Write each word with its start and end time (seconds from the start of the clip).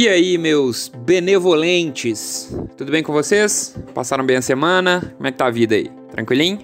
E 0.00 0.08
aí, 0.08 0.38
meus 0.38 0.86
benevolentes? 0.86 2.56
Tudo 2.76 2.92
bem 2.92 3.02
com 3.02 3.12
vocês? 3.12 3.76
Passaram 3.92 4.24
bem 4.24 4.36
a 4.36 4.40
semana? 4.40 5.12
Como 5.16 5.26
é 5.26 5.32
que 5.32 5.38
tá 5.38 5.46
a 5.46 5.50
vida 5.50 5.74
aí? 5.74 5.90
Tranquilinho? 6.12 6.60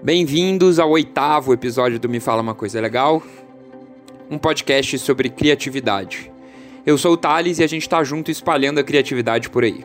Bem-vindos 0.00 0.78
ao 0.78 0.88
oitavo 0.90 1.52
episódio 1.52 1.98
do 1.98 2.08
Me 2.08 2.20
Fala 2.20 2.42
Uma 2.42 2.54
Coisa 2.54 2.80
Legal, 2.80 3.20
um 4.30 4.38
podcast 4.38 4.96
sobre 5.00 5.28
criatividade. 5.28 6.30
Eu 6.86 6.96
sou 6.96 7.14
o 7.14 7.16
Thales 7.16 7.58
e 7.58 7.64
a 7.64 7.66
gente 7.66 7.88
tá 7.88 8.04
junto 8.04 8.30
espalhando 8.30 8.78
a 8.78 8.84
criatividade 8.84 9.50
por 9.50 9.64
aí. 9.64 9.84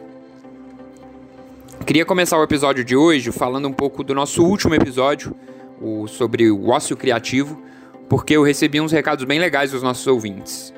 Queria 1.84 2.06
começar 2.06 2.38
o 2.38 2.44
episódio 2.44 2.86
de 2.86 2.96
hoje 2.96 3.32
falando 3.32 3.68
um 3.68 3.74
pouco 3.74 4.04
do 4.04 4.14
nosso 4.14 4.46
último 4.46 4.76
episódio, 4.76 5.36
o, 5.82 6.08
sobre 6.08 6.52
o 6.52 6.70
ócio 6.70 6.96
criativo, 6.96 7.60
porque 8.08 8.36
eu 8.36 8.44
recebi 8.44 8.80
uns 8.80 8.92
recados 8.92 9.26
bem 9.26 9.40
legais 9.40 9.72
dos 9.72 9.82
nossos 9.82 10.06
ouvintes. 10.06 10.72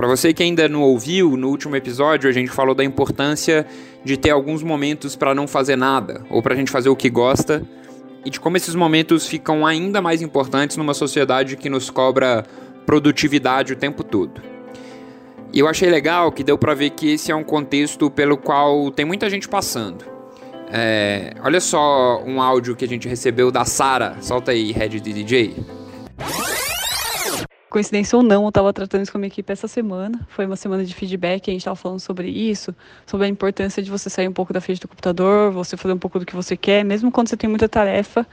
Para 0.00 0.08
você 0.08 0.32
que 0.32 0.42
ainda 0.42 0.66
não 0.66 0.80
ouviu, 0.80 1.36
no 1.36 1.50
último 1.50 1.76
episódio 1.76 2.26
a 2.26 2.32
gente 2.32 2.50
falou 2.50 2.74
da 2.74 2.82
importância 2.82 3.66
de 4.02 4.16
ter 4.16 4.30
alguns 4.30 4.62
momentos 4.62 5.14
para 5.14 5.34
não 5.34 5.46
fazer 5.46 5.76
nada, 5.76 6.24
ou 6.30 6.40
para 6.40 6.54
a 6.54 6.56
gente 6.56 6.70
fazer 6.70 6.88
o 6.88 6.96
que 6.96 7.10
gosta, 7.10 7.62
e 8.24 8.30
de 8.30 8.40
como 8.40 8.56
esses 8.56 8.74
momentos 8.74 9.26
ficam 9.26 9.66
ainda 9.66 10.00
mais 10.00 10.22
importantes 10.22 10.78
numa 10.78 10.94
sociedade 10.94 11.54
que 11.54 11.68
nos 11.68 11.90
cobra 11.90 12.46
produtividade 12.86 13.74
o 13.74 13.76
tempo 13.76 14.02
todo. 14.02 14.40
E 15.52 15.58
eu 15.58 15.68
achei 15.68 15.90
legal 15.90 16.32
que 16.32 16.42
deu 16.42 16.56
para 16.56 16.72
ver 16.72 16.88
que 16.88 17.12
esse 17.12 17.30
é 17.30 17.36
um 17.36 17.44
contexto 17.44 18.10
pelo 18.10 18.38
qual 18.38 18.90
tem 18.90 19.04
muita 19.04 19.28
gente 19.28 19.50
passando. 19.50 20.02
É, 20.72 21.34
olha 21.44 21.60
só 21.60 22.22
um 22.24 22.40
áudio 22.40 22.74
que 22.74 22.86
a 22.86 22.88
gente 22.88 23.06
recebeu 23.06 23.50
da 23.50 23.66
Sara. 23.66 24.16
Solta 24.22 24.52
aí, 24.52 24.72
Red 24.72 24.98
DJ. 24.98 25.79
Coincidência 27.70 28.16
ou 28.16 28.22
não, 28.24 28.42
eu 28.42 28.48
estava 28.48 28.72
tratando 28.72 29.02
isso 29.02 29.12
com 29.12 29.18
a 29.18 29.20
minha 29.20 29.28
equipe 29.28 29.52
essa 29.52 29.68
semana. 29.68 30.26
Foi 30.28 30.44
uma 30.44 30.56
semana 30.56 30.84
de 30.84 30.92
feedback, 30.92 31.48
a 31.48 31.52
gente 31.52 31.60
estava 31.60 31.76
falando 31.76 32.00
sobre 32.00 32.28
isso, 32.28 32.74
sobre 33.06 33.26
a 33.26 33.28
importância 33.28 33.80
de 33.80 33.88
você 33.88 34.10
sair 34.10 34.26
um 34.26 34.32
pouco 34.32 34.52
da 34.52 34.60
frente 34.60 34.80
do 34.80 34.88
computador, 34.88 35.52
você 35.52 35.76
fazer 35.76 35.94
um 35.94 35.98
pouco 35.98 36.18
do 36.18 36.26
que 36.26 36.34
você 36.34 36.56
quer, 36.56 36.84
mesmo 36.84 37.12
quando 37.12 37.28
você 37.28 37.36
tem 37.36 37.48
muita 37.48 37.68
tarefa. 37.68 38.26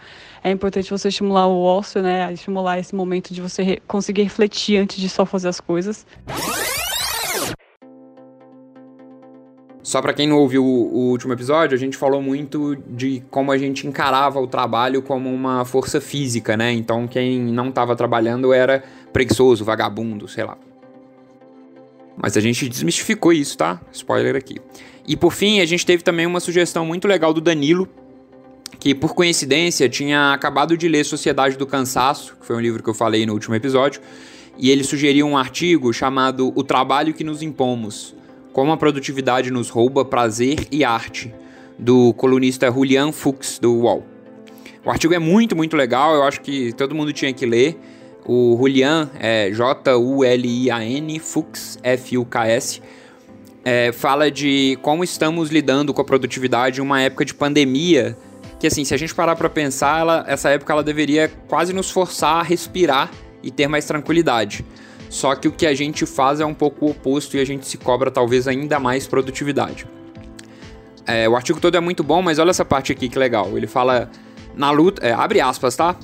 É 0.43 0.49
importante 0.49 0.89
você 0.89 1.09
estimular 1.09 1.45
o 1.45 1.61
ócio, 1.61 2.01
né? 2.01 2.33
Estimular 2.33 2.79
esse 2.79 2.95
momento 2.95 3.31
de 3.31 3.39
você 3.39 3.79
conseguir 3.87 4.23
refletir 4.23 4.77
antes 4.77 4.97
de 4.97 5.07
só 5.07 5.23
fazer 5.23 5.49
as 5.49 5.61
coisas. 5.61 6.03
Só 9.87 10.01
para 10.01 10.11
quem 10.13 10.27
não 10.27 10.39
ouviu 10.39 10.65
o, 10.65 11.11
último 11.11 11.31
episódio, 11.31 11.73
a 11.73 11.79
gente 11.79 11.95
falou 11.95 12.21
muito 12.21 12.75
de 12.75 13.23
como 13.31 13.53
a 13.53 13.57
gente 13.57 13.87
encarava 13.87 14.37
o 14.37 14.45
trabalho 14.45 15.01
como 15.01 15.33
uma 15.33 15.63
força 15.63 16.01
física, 16.01 16.57
né? 16.57 16.73
Então 16.73 17.07
quem 17.07 17.39
não 17.39 17.69
estava 17.69 17.95
trabalhando 17.95 18.51
era 18.51 18.83
preguiçoso, 19.17 19.65
vagabundo, 19.65 20.27
sei 20.27 20.43
lá. 20.43 20.55
Mas 22.15 22.37
a 22.37 22.39
gente 22.39 22.69
desmistificou 22.69 23.33
isso, 23.33 23.57
tá? 23.57 23.81
Spoiler 23.91 24.35
aqui. 24.35 24.57
E 25.07 25.17
por 25.17 25.33
fim, 25.33 25.59
a 25.59 25.65
gente 25.65 25.83
teve 25.83 26.03
também 26.03 26.27
uma 26.27 26.39
sugestão 26.39 26.85
muito 26.85 27.07
legal 27.07 27.33
do 27.33 27.41
Danilo, 27.41 27.89
que 28.79 28.93
por 28.93 29.15
coincidência 29.15 29.89
tinha 29.89 30.33
acabado 30.33 30.77
de 30.77 30.87
ler 30.87 31.03
Sociedade 31.03 31.57
do 31.57 31.65
Cansaço, 31.65 32.35
que 32.39 32.45
foi 32.45 32.55
um 32.55 32.59
livro 32.59 32.83
que 32.83 32.89
eu 32.91 32.93
falei 32.93 33.25
no 33.25 33.33
último 33.33 33.55
episódio, 33.55 34.01
e 34.55 34.69
ele 34.69 34.83
sugeriu 34.83 35.25
um 35.25 35.35
artigo 35.35 35.91
chamado 35.91 36.53
O 36.55 36.63
Trabalho 36.63 37.11
que 37.11 37.23
nos 37.23 37.41
Impomos 37.41 38.15
como 38.53 38.71
a 38.71 38.77
Produtividade 38.77 39.51
nos 39.51 39.69
Rouba 39.69 40.05
Prazer 40.05 40.67
e 40.71 40.83
Arte, 40.83 41.33
do 41.77 42.13
colunista 42.13 42.71
Julian 42.71 43.11
Fuchs, 43.11 43.57
do 43.57 43.73
UOL. 43.73 44.03
O 44.85 44.91
artigo 44.91 45.13
é 45.15 45.19
muito, 45.19 45.55
muito 45.55 45.75
legal, 45.75 46.13
eu 46.13 46.23
acho 46.23 46.41
que 46.41 46.71
todo 46.73 46.93
mundo 46.93 47.11
tinha 47.11 47.33
que 47.33 47.45
ler. 47.45 47.77
O 48.27 48.57
Julian, 48.59 49.09
é 49.17 49.49
J-U-L-I-A-N, 49.51 51.19
Fuchs, 51.19 51.79
F-U-K-S, 51.81 52.81
é, 53.63 53.91
fala 53.93 54.29
de 54.29 54.77
como 54.81 55.03
estamos 55.03 55.49
lidando 55.49 55.93
com 55.93 56.01
a 56.01 56.05
produtividade 56.05 56.79
em 56.79 56.83
uma 56.83 57.01
época 57.01 57.23
de 57.23 57.33
pandemia, 57.33 58.17
que 58.59 58.67
assim, 58.67 58.83
se 58.83 58.93
a 58.93 58.97
gente 58.97 59.15
parar 59.15 59.35
para 59.35 59.49
pensar, 59.49 60.01
ela, 60.01 60.25
essa 60.27 60.49
época 60.49 60.73
ela 60.73 60.83
deveria 60.83 61.31
quase 61.47 61.71
nos 61.71 61.89
forçar 61.89 62.39
a 62.39 62.43
respirar 62.43 63.09
e 63.41 63.49
ter 63.49 63.67
mais 63.67 63.85
tranquilidade. 63.85 64.65
Só 65.09 65.33
que 65.35 65.47
o 65.47 65.51
que 65.51 65.65
a 65.65 65.73
gente 65.73 66.05
faz 66.05 66.39
é 66.39 66.45
um 66.45 66.53
pouco 66.53 66.85
o 66.85 66.89
oposto 66.91 67.37
e 67.37 67.39
a 67.39 67.45
gente 67.45 67.65
se 67.65 67.77
cobra 67.77 68.11
talvez 68.11 68.47
ainda 68.47 68.79
mais 68.79 69.07
produtividade. 69.07 69.87
É, 71.05 71.29
o 71.29 71.35
artigo 71.35 71.59
todo 71.61 71.75
é 71.75 71.79
muito 71.79 72.03
bom, 72.03 72.21
mas 72.21 72.39
olha 72.39 72.49
essa 72.49 72.65
parte 72.65 72.91
aqui 72.91 73.07
que 73.07 73.17
legal. 73.17 73.57
Ele 73.57 73.67
fala 73.67 74.11
na 74.55 74.71
luta, 74.71 75.05
é, 75.05 75.13
abre 75.13 75.39
aspas, 75.39 75.75
tá? 75.75 75.95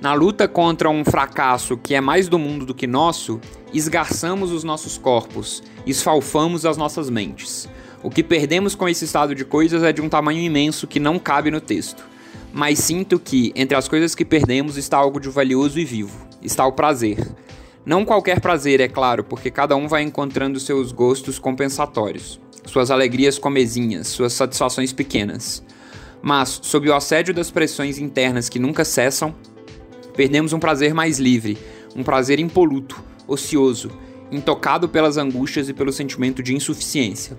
Na 0.00 0.14
luta 0.14 0.48
contra 0.48 0.88
um 0.88 1.04
fracasso 1.04 1.76
que 1.76 1.94
é 1.94 2.00
mais 2.00 2.26
do 2.26 2.38
mundo 2.38 2.64
do 2.64 2.74
que 2.74 2.86
nosso, 2.86 3.38
esgarçamos 3.70 4.50
os 4.50 4.64
nossos 4.64 4.96
corpos, 4.96 5.62
esfalfamos 5.86 6.64
as 6.64 6.78
nossas 6.78 7.10
mentes. 7.10 7.68
O 8.02 8.08
que 8.08 8.22
perdemos 8.22 8.74
com 8.74 8.88
esse 8.88 9.04
estado 9.04 9.34
de 9.34 9.44
coisas 9.44 9.82
é 9.82 9.92
de 9.92 10.00
um 10.00 10.08
tamanho 10.08 10.40
imenso 10.40 10.86
que 10.86 10.98
não 10.98 11.18
cabe 11.18 11.50
no 11.50 11.60
texto. 11.60 12.02
Mas 12.50 12.78
sinto 12.78 13.18
que, 13.18 13.52
entre 13.54 13.76
as 13.76 13.88
coisas 13.88 14.14
que 14.14 14.24
perdemos, 14.24 14.78
está 14.78 14.96
algo 14.96 15.20
de 15.20 15.28
valioso 15.28 15.78
e 15.78 15.84
vivo. 15.84 16.26
Está 16.40 16.66
o 16.66 16.72
prazer. 16.72 17.18
Não 17.84 18.02
qualquer 18.02 18.40
prazer, 18.40 18.80
é 18.80 18.88
claro, 18.88 19.22
porque 19.22 19.50
cada 19.50 19.76
um 19.76 19.86
vai 19.86 20.02
encontrando 20.02 20.58
seus 20.58 20.92
gostos 20.92 21.38
compensatórios, 21.38 22.40
suas 22.64 22.90
alegrias 22.90 23.38
comezinhas, 23.38 24.08
suas 24.08 24.32
satisfações 24.32 24.94
pequenas. 24.94 25.62
Mas, 26.22 26.58
sob 26.62 26.88
o 26.88 26.94
assédio 26.94 27.34
das 27.34 27.50
pressões 27.50 27.98
internas 27.98 28.48
que 28.48 28.58
nunca 28.58 28.84
cessam, 28.84 29.34
perdemos 30.14 30.52
um 30.52 30.58
prazer 30.58 30.94
mais 30.94 31.18
livre, 31.18 31.58
um 31.94 32.02
prazer 32.02 32.38
impoluto, 32.38 33.02
ocioso, 33.26 33.90
intocado 34.30 34.88
pelas 34.88 35.16
angústias 35.16 35.68
e 35.68 35.74
pelo 35.74 35.92
sentimento 35.92 36.42
de 36.42 36.54
insuficiência. 36.54 37.38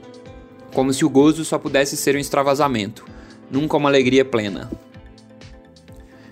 Como 0.74 0.94
se 0.94 1.04
o 1.04 1.10
gozo 1.10 1.44
só 1.44 1.58
pudesse 1.58 1.98
ser 1.98 2.16
um 2.16 2.20
extravasamento, 2.20 3.06
nunca 3.50 3.78
uma 3.78 3.90
alegria 3.90 4.24
plena. 4.24 4.72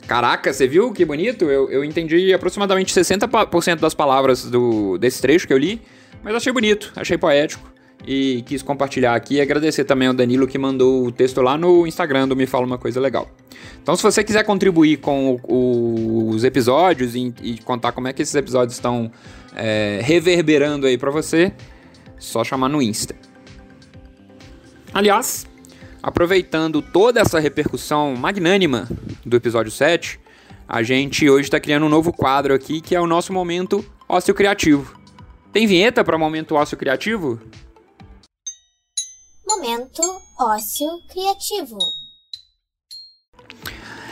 Caraca, 0.08 0.52
você 0.52 0.68
viu 0.68 0.92
que 0.92 1.06
bonito? 1.06 1.46
Eu, 1.46 1.70
eu 1.70 1.84
entendi 1.84 2.34
aproximadamente 2.34 2.94
60% 2.94 3.80
das 3.80 3.94
palavras 3.94 4.46
do, 4.46 4.98
desse 4.98 5.22
trecho 5.22 5.46
que 5.46 5.54
eu 5.54 5.58
li, 5.58 5.82
mas 6.24 6.34
achei 6.34 6.52
bonito, 6.52 6.92
achei 6.96 7.18
poético 7.18 7.69
e 8.08 8.44
quis 8.46 8.62
compartilhar 8.62 9.16
aqui 9.16 9.36
e 9.36 9.42
agradecer 9.42 9.84
também 9.84 10.08
ao 10.08 10.14
Danilo 10.14 10.48
que 10.48 10.58
mandou 10.58 11.06
o 11.06 11.12
texto 11.12 11.42
lá 11.42 11.58
no 11.58 11.86
Instagram 11.86 12.28
do 12.28 12.36
Me 12.36 12.46
Fala 12.46 12.66
Uma 12.66 12.78
Coisa 12.78 13.00
Legal. 13.00 13.30
Então, 13.82 13.96
se 13.96 14.04
você 14.04 14.24
quiser 14.24 14.44
contribuir 14.44 14.98
com 14.98 15.40
o, 15.44 16.30
os 16.30 16.44
episódios 16.44 17.16
e, 17.16 17.34
e, 17.42 17.58
contar 17.60 17.92
como 17.92 18.08
é 18.08 18.14
que 18.14 18.22
esses 18.22 18.36
episódios 18.36 18.74
estão 18.74 19.12
é, 19.56 20.00
reverberando 20.02 20.88
aí 20.88 20.98
para 20.98 21.12
você, 21.12 21.52
só 22.18 22.44
chamar 22.44 22.70
no 22.70 22.82
Insta. 22.82 23.16
Aliás, 24.94 25.46
Aproveitando 26.02 26.82
toda 26.82 27.20
essa 27.20 27.40
repercussão 27.40 28.16
magnânima 28.16 28.88
do 29.26 29.36
episódio 29.36 29.72
7, 29.72 30.20
a 30.68 30.82
gente 30.82 31.30
hoje 31.30 31.44
está 31.48 31.60
criando 31.60 31.86
um 31.86 31.90
novo 31.90 32.14
quadro 32.14 32.54
aqui 32.54 32.80
que 32.80 32.96
é 32.96 33.02
o 33.02 33.08
nosso 33.08 33.34
momento 33.34 33.84
ócio 34.08 34.34
criativo. 34.34 34.98
Tem 35.52 35.68
vinheta 35.68 36.04
para 36.04 36.16
o 36.16 36.20
momento 36.20 36.56
ócio 36.56 36.78
criativo? 36.78 37.40
Momento 39.50 40.02
ócio 40.40 40.88
criativo. 41.10 41.78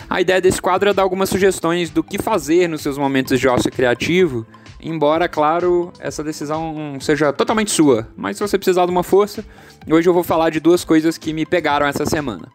A 0.09 0.19
ideia 0.19 0.41
desse 0.41 0.61
quadro 0.61 0.89
é 0.89 0.93
dar 0.93 1.03
algumas 1.03 1.29
sugestões 1.29 1.89
do 1.89 2.03
que 2.03 2.21
fazer 2.21 2.67
nos 2.67 2.81
seus 2.81 2.97
momentos 2.97 3.39
de 3.39 3.47
ócio 3.47 3.71
criativo 3.71 4.45
Embora, 4.79 5.27
claro, 5.27 5.91
essa 5.99 6.23
decisão 6.23 6.97
seja 6.99 7.33
totalmente 7.33 7.71
sua, 7.71 8.07
mas 8.15 8.37
se 8.37 8.43
você 8.43 8.57
precisar 8.57 8.85
de 8.85 8.91
uma 8.91 9.03
força, 9.03 9.43
hoje 9.89 10.07
eu 10.07 10.13
vou 10.13 10.23
falar 10.23 10.51
de 10.51 10.59
duas 10.59 10.85
coisas 10.85 11.17
que 11.17 11.33
me 11.33 11.45
pegaram 11.45 11.87
essa 11.87 12.05
semana. 12.05 12.51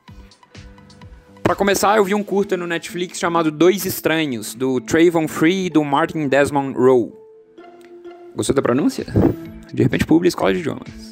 Para 1.42 1.56
começar, 1.56 1.96
eu 1.96 2.04
vi 2.04 2.14
um 2.14 2.22
curta 2.22 2.56
no 2.56 2.66
Netflix 2.66 3.18
chamado 3.18 3.50
Dois 3.50 3.84
Estranhos, 3.84 4.54
do 4.54 4.80
Trayvon 4.80 5.26
Free 5.26 5.66
e 5.66 5.70
do 5.70 5.82
Martin 5.82 6.28
Desmond 6.28 6.78
Rowe. 6.78 7.12
Gostou 8.36 8.54
da 8.54 8.62
pronúncia? 8.62 9.04
De 9.72 9.82
repente, 9.82 10.06
publi 10.06 10.28
escola 10.28 10.54
de 10.54 10.60
idiomas. 10.60 11.11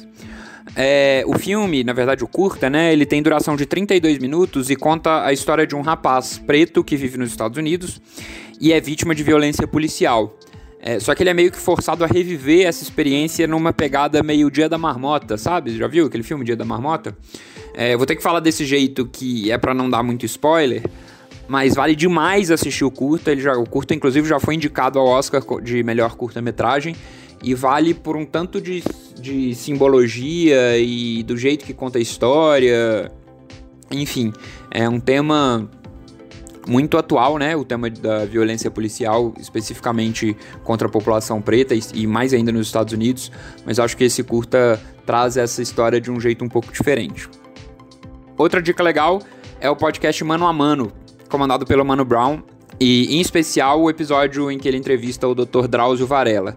É, 0.75 1.23
o 1.27 1.37
filme, 1.37 1.83
na 1.83 1.91
verdade 1.91 2.23
o 2.23 2.27
curta, 2.27 2.69
né, 2.69 2.93
ele 2.93 3.05
tem 3.05 3.21
duração 3.21 3.55
de 3.55 3.65
32 3.65 4.19
minutos 4.19 4.69
e 4.69 4.75
conta 4.75 5.25
a 5.25 5.33
história 5.33 5.67
de 5.67 5.75
um 5.75 5.81
rapaz 5.81 6.37
preto 6.37 6.83
que 6.83 6.95
vive 6.95 7.17
nos 7.17 7.29
Estados 7.29 7.57
Unidos 7.57 8.01
e 8.59 8.71
é 8.71 8.79
vítima 8.79 9.13
de 9.13 9.23
violência 9.23 9.67
policial. 9.67 10.37
É, 10.83 10.99
só 10.99 11.13
que 11.13 11.21
ele 11.21 11.29
é 11.29 11.33
meio 11.33 11.51
que 11.51 11.59
forçado 11.59 12.03
a 12.03 12.07
reviver 12.07 12.65
essa 12.65 12.81
experiência 12.81 13.45
numa 13.45 13.71
pegada 13.71 14.23
meio 14.23 14.49
Dia 14.49 14.67
da 14.67 14.77
Marmota, 14.77 15.37
sabe? 15.37 15.77
Já 15.77 15.87
viu 15.87 16.07
aquele 16.07 16.23
filme 16.23 16.43
Dia 16.43 16.55
da 16.55 16.65
Marmota? 16.65 17.15
É, 17.75 17.95
vou 17.95 18.05
ter 18.05 18.15
que 18.15 18.23
falar 18.23 18.39
desse 18.39 18.65
jeito 18.65 19.05
que 19.05 19.51
é 19.51 19.57
para 19.57 19.73
não 19.73 19.89
dar 19.89 20.01
muito 20.01 20.25
spoiler, 20.25 20.83
mas 21.47 21.75
vale 21.75 21.95
demais 21.95 22.49
assistir 22.49 22.83
o 22.83 22.89
curta. 22.89 23.31
Ele 23.31 23.41
já, 23.41 23.53
o 23.53 23.65
curta, 23.65 23.93
inclusive, 23.93 24.27
já 24.27 24.39
foi 24.39 24.55
indicado 24.55 24.97
ao 24.97 25.05
Oscar 25.05 25.43
de 25.61 25.83
melhor 25.83 26.15
curta-metragem 26.15 26.95
e 27.43 27.53
vale 27.53 27.93
por 27.93 28.15
um 28.15 28.25
tanto 28.25 28.61
de, 28.61 28.83
de 29.19 29.55
simbologia 29.55 30.77
e 30.77 31.23
do 31.23 31.37
jeito 31.37 31.65
que 31.65 31.73
conta 31.73 31.97
a 31.97 32.01
história. 32.01 33.11
Enfim, 33.91 34.31
é 34.69 34.87
um 34.87 34.99
tema 34.99 35.69
muito 36.67 36.97
atual, 36.97 37.37
né? 37.37 37.55
O 37.55 37.65
tema 37.65 37.89
da 37.89 38.25
violência 38.25 38.69
policial, 38.69 39.33
especificamente 39.39 40.35
contra 40.63 40.87
a 40.87 40.91
população 40.91 41.41
preta 41.41 41.73
e, 41.93 42.05
mais 42.05 42.33
ainda 42.33 42.51
nos 42.51 42.67
Estados 42.67 42.93
Unidos. 42.93 43.31
Mas 43.65 43.79
acho 43.79 43.97
que 43.97 44.03
esse 44.03 44.23
curta 44.23 44.79
traz 45.05 45.37
essa 45.37 45.61
história 45.61 45.99
de 45.99 46.11
um 46.11 46.19
jeito 46.19 46.45
um 46.45 46.49
pouco 46.49 46.71
diferente. 46.71 47.27
Outra 48.37 48.61
dica 48.61 48.83
legal 48.83 49.21
é 49.59 49.69
o 49.69 49.75
podcast 49.75 50.23
Mano 50.23 50.47
a 50.47 50.53
Mano, 50.53 50.91
comandado 51.29 51.65
pelo 51.65 51.83
Mano 51.85 52.05
Brown, 52.05 52.41
e 52.79 53.15
em 53.15 53.21
especial 53.21 53.81
o 53.81 53.89
episódio 53.89 54.49
em 54.49 54.57
que 54.57 54.67
ele 54.67 54.77
entrevista 54.77 55.27
o 55.27 55.35
Dr. 55.35 55.67
Drauzio 55.67 56.07
Varela. 56.07 56.55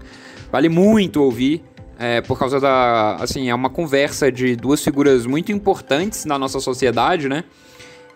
Vale 0.55 0.69
muito 0.69 1.21
ouvir, 1.21 1.65
é, 1.99 2.21
por 2.21 2.39
causa 2.39 2.61
da. 2.61 3.17
Assim, 3.17 3.51
é 3.51 3.55
uma 3.57 3.69
conversa 3.69 4.31
de 4.31 4.55
duas 4.55 4.85
figuras 4.85 5.27
muito 5.27 5.51
importantes 5.51 6.25
na 6.25 6.39
nossa 6.39 6.61
sociedade, 6.61 7.29
né? 7.29 7.43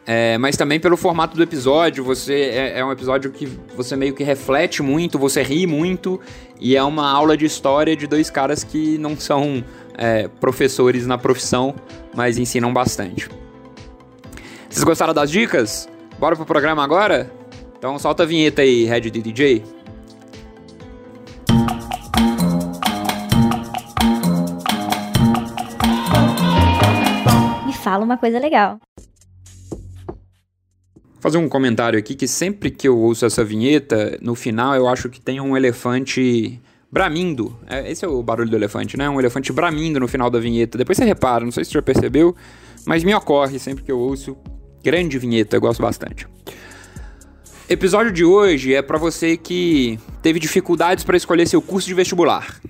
É, 0.07 0.39
mas 0.39 0.57
também 0.57 0.79
pelo 0.79 0.97
formato 0.97 1.37
do 1.37 1.43
episódio, 1.43 2.05
você 2.05 2.35
é, 2.35 2.79
é, 2.79 2.85
um 2.85 2.93
episódio 2.93 3.33
que 3.33 3.45
você 3.77 3.97
meio 3.97 4.15
que 4.15 4.23
reflete 4.23 4.85
muito, 4.85 5.19
você 5.19 5.43
ri 5.43 5.67
muito, 5.67 6.21
e 6.61 6.77
é 6.77 6.83
uma 6.85 7.11
aula 7.11 7.37
de 7.37 7.45
história 7.45 7.97
de 7.97 8.07
dois 8.07 8.31
caras 8.31 8.63
que 8.63 8.97
não 8.99 9.19
são 9.19 9.65
é, 9.97 10.29
professores 10.29 11.09
na 11.09 11.19
profissão, 11.19 11.75
mas 12.15 12.39
ensinam 12.39 12.73
bastante. 12.73 13.29
Vocês 14.71 14.85
gostaram 14.85 15.13
das 15.13 15.29
dicas? 15.29 15.89
Bora 16.21 16.37
pro 16.37 16.47
programa 16.47 16.85
agora? 16.85 17.33
Então 17.77 17.99
solta 17.99 18.23
a 18.23 18.27
vinheta 18.27 18.63
aí, 18.63 18.85
Red 18.85 19.11
DJ. 19.11 19.65
Fala 27.89 28.05
uma 28.05 28.19
coisa 28.19 28.39
legal 28.39 28.79
fazer 31.21 31.39
um 31.39 31.49
comentário 31.49 31.99
aqui 31.99 32.15
que 32.15 32.29
sempre 32.29 32.71
que 32.71 32.87
eu 32.87 32.99
ouço 32.99 33.25
essa 33.25 33.43
vinheta, 33.43 34.19
no 34.21 34.35
final 34.35 34.75
eu 34.75 34.87
acho 34.87 35.09
que 35.09 35.21
tem 35.21 35.41
um 35.41 35.57
elefante 35.57 36.61
bramindo. 36.93 37.59
É, 37.67 37.91
esse 37.91 38.05
é 38.05 38.09
o 38.09 38.23
barulho 38.23 38.49
do 38.49 38.57
elefante, 38.57 38.97
né? 38.97 39.11
Um 39.11 39.19
elefante 39.19 39.53
bramindo 39.53 39.99
no 39.99 40.07
final 40.07 40.31
da 40.31 40.39
vinheta. 40.39 40.79
Depois 40.79 40.97
você 40.97 41.05
repara, 41.05 41.45
não 41.45 41.51
sei 41.51 41.65
se 41.65 41.71
você 41.71 41.79
já 41.79 41.83
percebeu, 41.83 42.37
mas 42.87 43.03
me 43.03 43.13
ocorre 43.15 43.59
sempre 43.59 43.83
que 43.83 43.91
eu 43.91 43.99
ouço. 43.99 44.37
Grande 44.85 45.19
vinheta, 45.19 45.57
eu 45.57 45.61
gosto 45.61 45.83
bastante. 45.83 46.29
Episódio 47.69 48.13
de 48.13 48.25
hoje 48.25 48.75
é 48.75 48.81
para 48.81 48.97
você 48.97 49.37
que 49.37 49.99
teve 50.23 50.39
dificuldades 50.39 51.05
para 51.05 51.17
escolher 51.17 51.49
seu 51.49 51.61
curso 51.61 51.89
de 51.89 51.95
vestibular. 51.95 52.61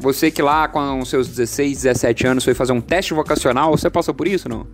Você 0.00 0.30
que 0.30 0.40
lá 0.40 0.68
com 0.68 1.04
seus 1.04 1.28
16, 1.28 1.82
17 1.82 2.26
anos 2.26 2.44
foi 2.44 2.54
fazer 2.54 2.72
um 2.72 2.80
teste 2.80 3.14
vocacional, 3.14 3.76
você 3.76 3.90
passou 3.90 4.14
por 4.14 4.28
isso, 4.28 4.48
não? 4.48 4.66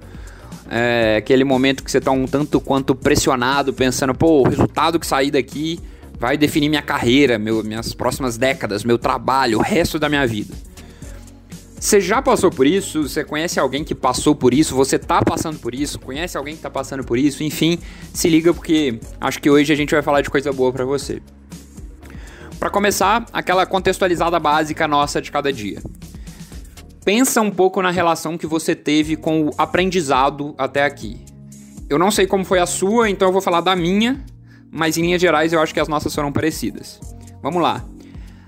É, 0.71 1.17
aquele 1.19 1.45
momento 1.45 1.83
que 1.83 1.91
você 1.91 2.01
tá 2.01 2.11
um 2.11 2.27
tanto 2.27 2.61
quanto 2.61 2.95
pressionado, 2.95 3.73
pensando, 3.73 4.15
pô, 4.15 4.43
o 4.43 4.49
resultado 4.49 4.99
que 4.99 5.07
sair 5.07 5.31
daqui 5.31 5.81
vai 6.19 6.37
definir 6.37 6.69
minha 6.69 6.83
carreira, 6.83 7.39
meu, 7.39 7.63
minhas 7.63 7.95
próximas 7.95 8.37
décadas, 8.37 8.85
meu 8.85 8.99
trabalho, 8.99 9.59
o 9.59 9.63
resto 9.63 9.99
da 9.99 10.09
minha 10.09 10.27
vida. 10.27 10.55
Você 11.79 12.01
já 12.01 12.23
passou 12.23 12.51
por 12.51 12.67
isso? 12.67 13.03
Você 13.03 13.23
conhece 13.23 13.61
alguém 13.61 13.85
que 13.85 13.95
passou 13.95 14.35
por 14.35 14.55
isso? 14.55 14.75
Você 14.75 14.99
tá 14.99 15.21
passando 15.21 15.59
por 15.59 15.75
isso? 15.75 15.99
Conhece 15.99 16.37
alguém 16.37 16.57
que 16.57 16.63
tá 16.63 16.71
passando 16.71 17.05
por 17.05 17.19
isso? 17.19 17.45
Enfim, 17.45 17.79
se 18.13 18.27
liga 18.27 18.55
porque 18.55 18.99
acho 19.21 19.39
que 19.39 19.51
hoje 19.51 19.71
a 19.71 19.77
gente 19.77 19.91
vai 19.91 20.03
falar 20.03 20.23
de 20.23 20.31
coisa 20.31 20.51
boa 20.51 20.73
para 20.73 20.87
você. 20.87 21.21
Para 22.65 22.71
começar, 22.71 23.27
aquela 23.31 23.67
contextualizada 23.67 24.41
básica 24.41 24.89
nossa 24.89 25.21
de 25.21 25.31
cada 25.31 25.53
dia 25.53 25.83
pensa 27.05 27.43
um 27.43 27.51
pouco 27.51 27.83
na 27.83 27.91
relação 27.91 28.39
que 28.39 28.47
você 28.47 28.75
teve 28.75 29.17
com 29.17 29.49
o 29.49 29.51
aprendizado 29.59 30.55
até 30.57 30.83
aqui. 30.83 31.23
Eu 31.91 31.99
não 31.99 32.11
sei 32.11 32.27
como 32.27 32.43
foi 32.43 32.59
a 32.59 32.65
sua, 32.65 33.11
então 33.11 33.29
eu 33.29 33.33
vou 33.33 33.43
falar 33.43 33.61
da 33.61 33.77
minha, 33.77 34.25
mas 34.73 34.97
em 34.97 35.03
linhas 35.03 35.21
gerais 35.21 35.53
eu 35.53 35.61
acho 35.61 35.75
que 35.75 35.79
as 35.79 35.89
nossas 35.89 36.15
foram 36.15 36.33
parecidas. 36.33 36.99
Vamos 37.43 37.63
lá. 37.63 37.85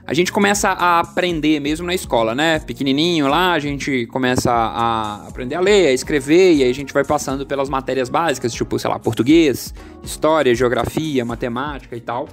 A 0.06 0.14
gente 0.14 0.32
começa 0.32 0.70
a 0.70 1.00
aprender 1.00 1.60
mesmo 1.60 1.86
na 1.86 1.94
escola, 1.94 2.34
né? 2.34 2.58
Pequenininho 2.60 3.28
lá, 3.28 3.52
a 3.52 3.58
gente 3.58 4.06
começa 4.06 4.50
a 4.50 5.26
aprender 5.28 5.56
a 5.56 5.60
ler, 5.60 5.88
a 5.88 5.92
escrever, 5.92 6.54
e 6.54 6.62
aí 6.62 6.70
a 6.70 6.74
gente 6.74 6.94
vai 6.94 7.04
passando 7.04 7.44
pelas 7.44 7.68
matérias 7.68 8.08
básicas, 8.08 8.54
tipo, 8.54 8.78
sei 8.78 8.88
lá, 8.88 8.98
português, 8.98 9.74
história, 10.02 10.54
geografia, 10.54 11.22
matemática 11.22 11.94
e 11.94 12.00
tal 12.00 12.26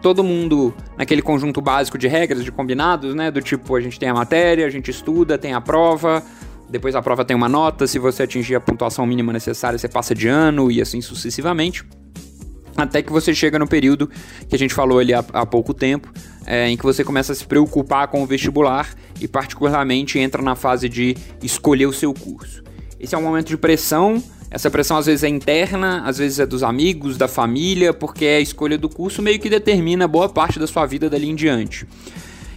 todo 0.00 0.22
mundo 0.22 0.74
naquele 0.96 1.22
conjunto 1.22 1.60
básico 1.60 1.98
de 1.98 2.08
regras, 2.08 2.44
de 2.44 2.52
combinados, 2.52 3.14
né? 3.14 3.30
Do 3.30 3.42
tipo, 3.42 3.74
a 3.74 3.80
gente 3.80 3.98
tem 3.98 4.08
a 4.08 4.14
matéria, 4.14 4.66
a 4.66 4.70
gente 4.70 4.90
estuda, 4.90 5.36
tem 5.36 5.52
a 5.52 5.60
prova, 5.60 6.22
depois 6.68 6.94
a 6.94 7.02
prova 7.02 7.24
tem 7.24 7.36
uma 7.36 7.48
nota, 7.48 7.86
se 7.86 7.98
você 7.98 8.24
atingir 8.24 8.54
a 8.54 8.60
pontuação 8.60 9.06
mínima 9.06 9.32
necessária, 9.32 9.78
você 9.78 9.88
passa 9.88 10.14
de 10.14 10.28
ano 10.28 10.70
e 10.70 10.80
assim 10.80 11.00
sucessivamente. 11.00 11.84
Até 12.76 13.02
que 13.02 13.10
você 13.10 13.34
chega 13.34 13.58
no 13.58 13.66
período 13.66 14.08
que 14.48 14.54
a 14.54 14.58
gente 14.58 14.72
falou 14.72 15.00
ali 15.00 15.12
há, 15.12 15.24
há 15.32 15.44
pouco 15.44 15.74
tempo, 15.74 16.12
é, 16.46 16.68
em 16.68 16.76
que 16.76 16.84
você 16.84 17.02
começa 17.02 17.32
a 17.32 17.34
se 17.34 17.44
preocupar 17.44 18.06
com 18.06 18.22
o 18.22 18.26
vestibular 18.26 18.88
e, 19.20 19.26
particularmente, 19.26 20.18
entra 20.18 20.40
na 20.40 20.54
fase 20.54 20.88
de 20.88 21.16
escolher 21.42 21.86
o 21.86 21.92
seu 21.92 22.14
curso. 22.14 22.62
Esse 23.00 23.16
é 23.16 23.18
um 23.18 23.22
momento 23.22 23.48
de 23.48 23.56
pressão 23.56 24.22
essa 24.50 24.70
pressão 24.70 24.96
às 24.96 25.06
vezes 25.06 25.24
é 25.24 25.28
interna, 25.28 26.02
às 26.06 26.18
vezes 26.18 26.38
é 26.38 26.46
dos 26.46 26.62
amigos, 26.62 27.16
da 27.16 27.28
família, 27.28 27.92
porque 27.92 28.24
a 28.24 28.40
escolha 28.40 28.78
do 28.78 28.88
curso 28.88 29.20
meio 29.20 29.38
que 29.38 29.50
determina 29.50 30.08
boa 30.08 30.28
parte 30.28 30.58
da 30.58 30.66
sua 30.66 30.86
vida 30.86 31.10
dali 31.10 31.28
em 31.28 31.34
diante. 31.34 31.86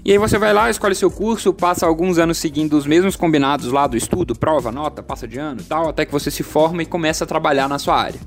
E 0.04 0.12
aí 0.12 0.18
você 0.18 0.38
vai 0.38 0.52
lá, 0.52 0.70
escolhe 0.70 0.96
seu 0.96 1.12
curso, 1.12 1.54
passa 1.54 1.86
alguns 1.86 2.18
anos 2.18 2.38
seguindo 2.38 2.76
os 2.76 2.88
mesmos 2.88 3.16
combinados 3.16 3.72
lá 3.72 3.86
do 3.86 3.96
estudo, 3.96 4.34
prova, 4.34 4.72
nota, 4.72 5.04
passa 5.04 5.28
de 5.28 5.38
ano 5.38 5.62
e 5.62 5.64
tal, 5.64 5.90
até 5.90 6.06
que 6.06 6.12
você 6.12 6.32
se 6.32 6.42
forma 6.42 6.82
e 6.82 6.86
começa 6.86 7.24
a 7.24 7.28
trabalhar 7.28 7.68
na 7.68 7.78
sua 7.78 8.02
área. 8.02 8.20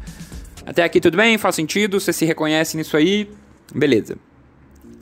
Até 0.64 0.84
aqui 0.84 1.00
tudo 1.00 1.16
bem? 1.16 1.37
Faz 1.37 1.56
sentido? 1.56 1.99
Você 1.99 2.12
se 2.12 2.25
reconhece 2.25 2.76
nisso 2.76 2.96
aí? 2.96 3.28
Beleza. 3.75 4.16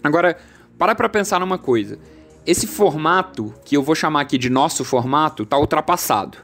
Agora, 0.02 0.36
para 0.78 0.94
pra 0.94 1.08
pensar 1.08 1.38
numa 1.40 1.58
coisa. 1.58 1.98
Esse 2.46 2.66
formato, 2.66 3.52
que 3.64 3.76
eu 3.76 3.82
vou 3.82 3.94
chamar 3.94 4.22
aqui 4.22 4.38
de 4.38 4.48
nosso 4.48 4.82
formato, 4.82 5.44
tá 5.44 5.58
ultrapassado. 5.58 6.38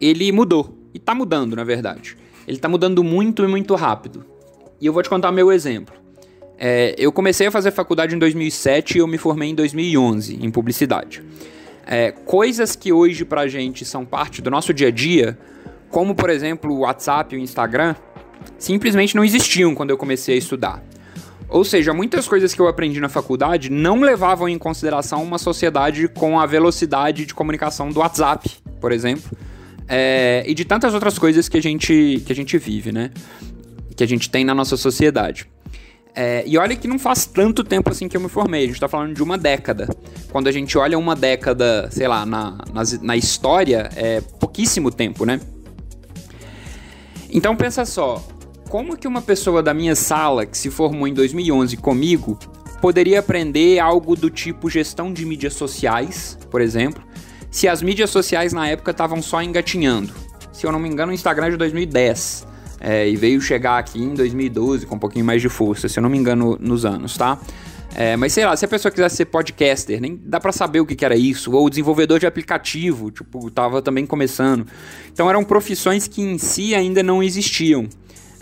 Ele 0.00 0.30
mudou. 0.30 0.77
E 0.98 1.00
tá 1.00 1.14
mudando, 1.14 1.54
na 1.54 1.62
verdade. 1.62 2.16
Ele 2.44 2.58
tá 2.58 2.68
mudando 2.68 3.04
muito 3.04 3.44
e 3.44 3.46
muito 3.46 3.76
rápido. 3.76 4.24
E 4.80 4.86
eu 4.86 4.92
vou 4.92 5.00
te 5.00 5.08
contar 5.08 5.30
meu 5.30 5.52
exemplo. 5.52 5.94
É, 6.58 6.92
eu 6.98 7.12
comecei 7.12 7.46
a 7.46 7.52
fazer 7.52 7.70
faculdade 7.70 8.16
em 8.16 8.18
2007 8.18 8.96
e 8.96 8.98
eu 8.98 9.06
me 9.06 9.16
formei 9.16 9.50
em 9.50 9.54
2011 9.54 10.44
em 10.44 10.50
publicidade. 10.50 11.22
É, 11.86 12.10
coisas 12.10 12.74
que 12.74 12.92
hoje 12.92 13.24
pra 13.24 13.46
gente 13.46 13.84
são 13.84 14.04
parte 14.04 14.42
do 14.42 14.50
nosso 14.50 14.74
dia 14.74 14.88
a 14.88 14.90
dia, 14.90 15.38
como 15.88 16.16
por 16.16 16.30
exemplo 16.30 16.74
o 16.74 16.80
WhatsApp 16.80 17.36
e 17.36 17.38
o 17.38 17.40
Instagram, 17.40 17.94
simplesmente 18.58 19.14
não 19.14 19.24
existiam 19.24 19.72
quando 19.72 19.90
eu 19.90 19.96
comecei 19.96 20.34
a 20.34 20.38
estudar. 20.38 20.82
Ou 21.48 21.62
seja, 21.62 21.94
muitas 21.94 22.26
coisas 22.26 22.52
que 22.52 22.60
eu 22.60 22.66
aprendi 22.66 23.00
na 23.00 23.08
faculdade 23.08 23.70
não 23.70 24.00
levavam 24.00 24.48
em 24.48 24.58
consideração 24.58 25.22
uma 25.22 25.38
sociedade 25.38 26.08
com 26.08 26.40
a 26.40 26.44
velocidade 26.44 27.24
de 27.24 27.34
comunicação 27.34 27.88
do 27.88 28.00
WhatsApp, 28.00 28.50
por 28.80 28.90
exemplo, 28.90 29.30
é, 29.88 30.44
e 30.46 30.54
de 30.54 30.64
tantas 30.64 30.92
outras 30.92 31.18
coisas 31.18 31.48
que 31.48 31.56
a 31.56 31.62
gente, 31.62 32.22
que 32.26 32.32
a 32.32 32.36
gente 32.36 32.58
vive, 32.58 32.92
né? 32.92 33.10
Que 33.96 34.04
a 34.04 34.06
gente 34.06 34.28
tem 34.28 34.44
na 34.44 34.54
nossa 34.54 34.76
sociedade. 34.76 35.48
É, 36.14 36.42
e 36.46 36.58
olha 36.58 36.74
que 36.74 36.88
não 36.88 36.98
faz 36.98 37.26
tanto 37.26 37.62
tempo 37.62 37.90
assim 37.90 38.08
que 38.08 38.16
eu 38.16 38.20
me 38.20 38.28
formei, 38.28 38.64
a 38.64 38.66
gente 38.66 38.80
tá 38.80 38.88
falando 38.88 39.14
de 39.14 39.22
uma 39.22 39.38
década. 39.38 39.88
Quando 40.30 40.48
a 40.48 40.52
gente 40.52 40.76
olha 40.76 40.98
uma 40.98 41.14
década, 41.14 41.88
sei 41.90 42.08
lá, 42.08 42.26
na, 42.26 42.58
na, 42.72 42.82
na 43.00 43.16
história, 43.16 43.88
é 43.94 44.20
pouquíssimo 44.20 44.90
tempo, 44.90 45.24
né? 45.24 45.40
Então 47.30 47.54
pensa 47.54 47.84
só, 47.84 48.26
como 48.68 48.96
que 48.96 49.06
uma 49.06 49.22
pessoa 49.22 49.62
da 49.62 49.72
minha 49.72 49.94
sala, 49.94 50.44
que 50.44 50.58
se 50.58 50.70
formou 50.70 51.06
em 51.06 51.14
2011 51.14 51.76
comigo, 51.76 52.38
poderia 52.80 53.20
aprender 53.20 53.78
algo 53.78 54.16
do 54.16 54.28
tipo 54.28 54.68
gestão 54.68 55.12
de 55.12 55.24
mídias 55.24 55.54
sociais, 55.54 56.38
por 56.50 56.60
exemplo, 56.60 57.02
se 57.50 57.68
as 57.68 57.82
mídias 57.82 58.10
sociais 58.10 58.52
na 58.52 58.68
época 58.68 58.90
estavam 58.90 59.22
só 59.22 59.42
engatinhando. 59.42 60.12
Se 60.52 60.66
eu 60.66 60.72
não 60.72 60.78
me 60.78 60.88
engano, 60.88 61.12
o 61.12 61.14
Instagram 61.14 61.46
é 61.46 61.50
de 61.50 61.56
2010. 61.56 62.46
É, 62.80 63.08
e 63.08 63.16
veio 63.16 63.40
chegar 63.40 63.78
aqui 63.78 64.00
em 64.00 64.14
2012 64.14 64.86
com 64.86 64.94
um 64.94 64.98
pouquinho 64.98 65.24
mais 65.24 65.42
de 65.42 65.48
força, 65.48 65.88
se 65.88 65.98
eu 65.98 66.02
não 66.02 66.08
me 66.08 66.16
engano, 66.16 66.56
nos 66.60 66.84
anos, 66.84 67.16
tá? 67.16 67.38
É, 67.94 68.16
mas 68.16 68.32
sei 68.32 68.44
lá, 68.44 68.56
se 68.56 68.64
a 68.64 68.68
pessoa 68.68 68.92
quisesse 68.92 69.16
ser 69.16 69.24
podcaster, 69.24 70.00
nem 70.00 70.20
dá 70.22 70.38
para 70.38 70.52
saber 70.52 70.80
o 70.80 70.86
que, 70.86 70.94
que, 70.94 71.04
era 71.04 71.16
isso. 71.16 71.52
Ou 71.52 71.68
desenvolvedor 71.68 72.20
de 72.20 72.26
aplicativo, 72.26 73.10
tipo, 73.10 73.50
tava 73.50 73.82
também 73.82 74.06
começando. 74.06 74.66
Então 75.12 75.28
eram 75.28 75.42
profissões 75.42 76.06
que 76.06 76.22
em 76.22 76.38
si 76.38 76.74
ainda 76.74 77.02
não 77.02 77.22
existiam. 77.22 77.88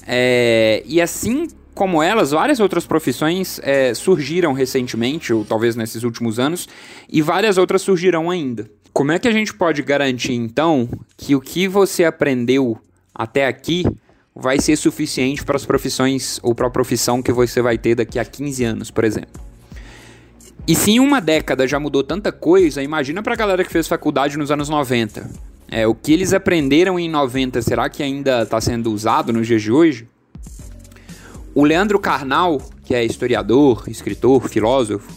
É, 0.07 0.83
e 0.85 1.01
assim 1.01 1.49
como 1.75 2.03
elas, 2.03 2.31
várias 2.31 2.59
outras 2.59 2.87
profissões 2.87 3.61
é, 3.63 3.93
surgiram 3.93 4.55
recentemente, 4.55 5.33
ou 5.33 5.45
talvez 5.45 5.77
nesses 5.77 6.03
últimos 6.03 6.39
anos, 6.39 6.67
e 7.09 7.21
várias 7.21 7.59
outras 7.59 7.83
surgirão 7.83 8.31
ainda. 8.31 8.69
Como 8.97 9.13
é 9.13 9.19
que 9.19 9.29
a 9.29 9.31
gente 9.31 9.53
pode 9.53 9.83
garantir 9.83 10.33
então 10.33 10.89
que 11.19 11.35
o 11.35 11.41
que 11.43 11.69
você 11.69 12.03
aprendeu 12.03 12.79
até 13.15 13.47
aqui 13.47 13.85
vai 14.35 14.59
ser 14.59 14.75
suficiente 14.75 15.45
para 15.45 15.55
as 15.55 15.67
profissões 15.67 16.41
ou 16.43 16.55
para 16.55 16.67
a 16.67 16.71
profissão 16.71 17.21
que 17.21 17.31
você 17.31 17.61
vai 17.61 17.77
ter 17.77 17.95
daqui 17.95 18.19
a 18.19 18.25
15 18.25 18.65
anos, 18.65 18.91
por 18.91 19.05
exemplo? 19.05 19.39
E 20.67 20.75
se 20.75 20.93
em 20.93 20.99
uma 20.99 21.21
década 21.21 21.69
já 21.69 21.79
mudou 21.79 22.03
tanta 22.03 22.33
coisa, 22.33 22.83
imagina 22.83 23.23
para 23.23 23.35
a 23.35 23.37
galera 23.37 23.63
que 23.63 23.71
fez 23.71 23.87
faculdade 23.87 24.39
nos 24.39 24.51
anos 24.51 24.71
90. 24.71 25.29
É, 25.71 25.87
o 25.87 25.95
que 25.95 26.15
eles 26.15 26.33
aprenderam 26.33 26.99
em 26.99 27.07
90, 27.07 27.61
será 27.61 27.91
que 27.91 28.03
ainda 28.03 28.45
está 28.45 28.63
sendo 28.63 28.91
usado 28.91 29.31
nos 29.31 29.47
dias 29.47 29.61
de 29.61 29.71
hoje? 29.71 30.09
O 31.55 31.65
Leandro 31.65 31.99
Carnal, 31.99 32.63
que 32.83 32.95
é 32.95 33.05
historiador, 33.05 33.85
escritor, 33.89 34.49
filósofo, 34.49 35.13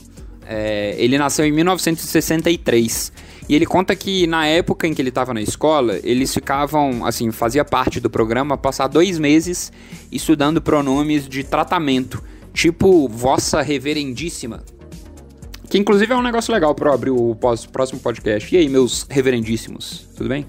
é, 0.45 0.95
ele 0.97 1.17
nasceu 1.17 1.45
em 1.45 1.51
1963. 1.53 3.28
E 3.49 3.55
ele 3.55 3.65
conta 3.65 3.95
que 3.95 4.27
na 4.27 4.45
época 4.45 4.87
em 4.87 4.93
que 4.93 5.01
ele 5.01 5.09
estava 5.09 5.33
na 5.33 5.41
escola, 5.41 5.99
eles 6.03 6.31
ficavam, 6.31 7.03
assim, 7.03 7.31
fazia 7.31 7.65
parte 7.65 7.99
do 7.99 8.07
programa 8.07 8.55
passar 8.55 8.85
dois 8.85 9.17
meses 9.17 9.71
estudando 10.11 10.61
pronomes 10.61 11.27
de 11.27 11.43
tratamento, 11.43 12.23
tipo 12.53 13.07
Vossa 13.07 13.63
Reverendíssima. 13.63 14.63
Que 15.67 15.79
inclusive 15.79 16.13
é 16.13 16.15
um 16.15 16.21
negócio 16.21 16.53
legal 16.53 16.75
para 16.75 16.93
abrir 16.93 17.09
o 17.09 17.35
próximo 17.71 17.99
podcast. 17.99 18.53
E 18.53 18.59
aí, 18.59 18.69
meus 18.69 19.07
reverendíssimos, 19.09 20.07
tudo 20.15 20.29
bem? 20.29 20.45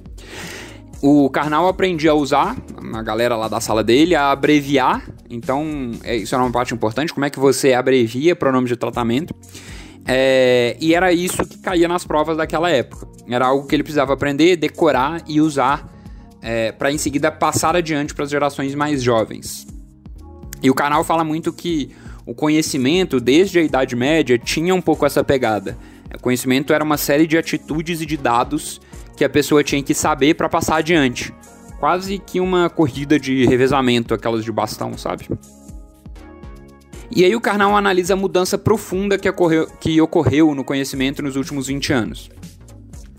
O 1.02 1.30
Karnal 1.30 1.69
aprendia 1.69 2.11
a 2.11 2.14
usar, 2.14 2.54
a 2.92 3.02
galera 3.02 3.35
lá 3.35 3.49
da 3.49 3.61
sala 3.61 3.83
dele, 3.83 4.14
a 4.14 4.30
abreviar. 4.30 5.02
Então, 5.30 5.92
é, 6.04 6.16
isso 6.16 6.35
é 6.35 6.38
uma 6.38 6.50
parte 6.50 6.75
importante. 6.75 7.14
Como 7.14 7.25
é 7.25 7.30
que 7.30 7.38
você 7.38 7.73
abrevia 7.73 8.37
pronome 8.37 8.69
de 8.69 8.76
tratamento? 8.76 9.35
É, 10.12 10.76
e 10.81 10.93
era 10.93 11.12
isso 11.12 11.47
que 11.47 11.57
caía 11.59 11.87
nas 11.87 12.05
provas 12.05 12.37
daquela 12.37 12.69
época. 12.69 13.07
Era 13.29 13.47
algo 13.47 13.69
que 13.69 13.76
ele 13.76 13.85
precisava 13.85 14.12
aprender, 14.12 14.57
decorar 14.57 15.23
e 15.29 15.40
usar 15.40 15.88
é, 16.43 16.73
para 16.73 16.90
em 16.90 16.99
seguida 16.99 17.31
passar 17.31 17.76
adiante 17.76 18.12
para 18.12 18.25
as 18.25 18.31
gerações 18.31 18.75
mais 18.75 19.05
jovens. 19.05 19.69
E 20.61 20.69
o 20.69 20.75
canal 20.75 21.05
fala 21.05 21.23
muito 21.23 21.52
que 21.52 21.95
o 22.26 22.35
conhecimento, 22.35 23.21
desde 23.21 23.61
a 23.61 23.62
Idade 23.62 23.95
Média, 23.95 24.37
tinha 24.37 24.75
um 24.75 24.81
pouco 24.81 25.07
essa 25.07 25.23
pegada. 25.23 25.79
O 26.12 26.21
conhecimento 26.21 26.73
era 26.73 26.83
uma 26.83 26.97
série 26.97 27.25
de 27.25 27.38
atitudes 27.38 28.00
e 28.00 28.07
de 28.07 28.17
dados 28.17 28.81
que 29.17 29.25
a 29.25 29.31
pessoa 29.31 29.62
tinha 29.62 29.81
que 29.81 29.95
saber 29.95 30.35
para 30.35 30.49
passar 30.49 30.79
adiante. 30.79 31.33
Quase 31.79 32.19
que 32.19 32.40
uma 32.40 32.69
corrida 32.69 33.17
de 33.17 33.47
revezamento, 33.47 34.12
aquelas 34.12 34.45
de 34.45 34.50
bastão, 34.50 34.99
sabe? 34.99 35.29
E 37.11 37.25
aí 37.25 37.35
o 37.35 37.40
Karnal 37.40 37.76
analisa 37.76 38.14
a 38.14 38.17
mudança 38.17 38.57
profunda 38.57 39.19
que 39.19 39.29
ocorreu, 39.29 39.67
que 39.81 40.00
ocorreu 40.00 40.55
no 40.55 40.62
conhecimento 40.62 41.23
nos 41.23 41.37
últimos 41.37 41.67
20 41.67 41.93
anos. 41.93 42.31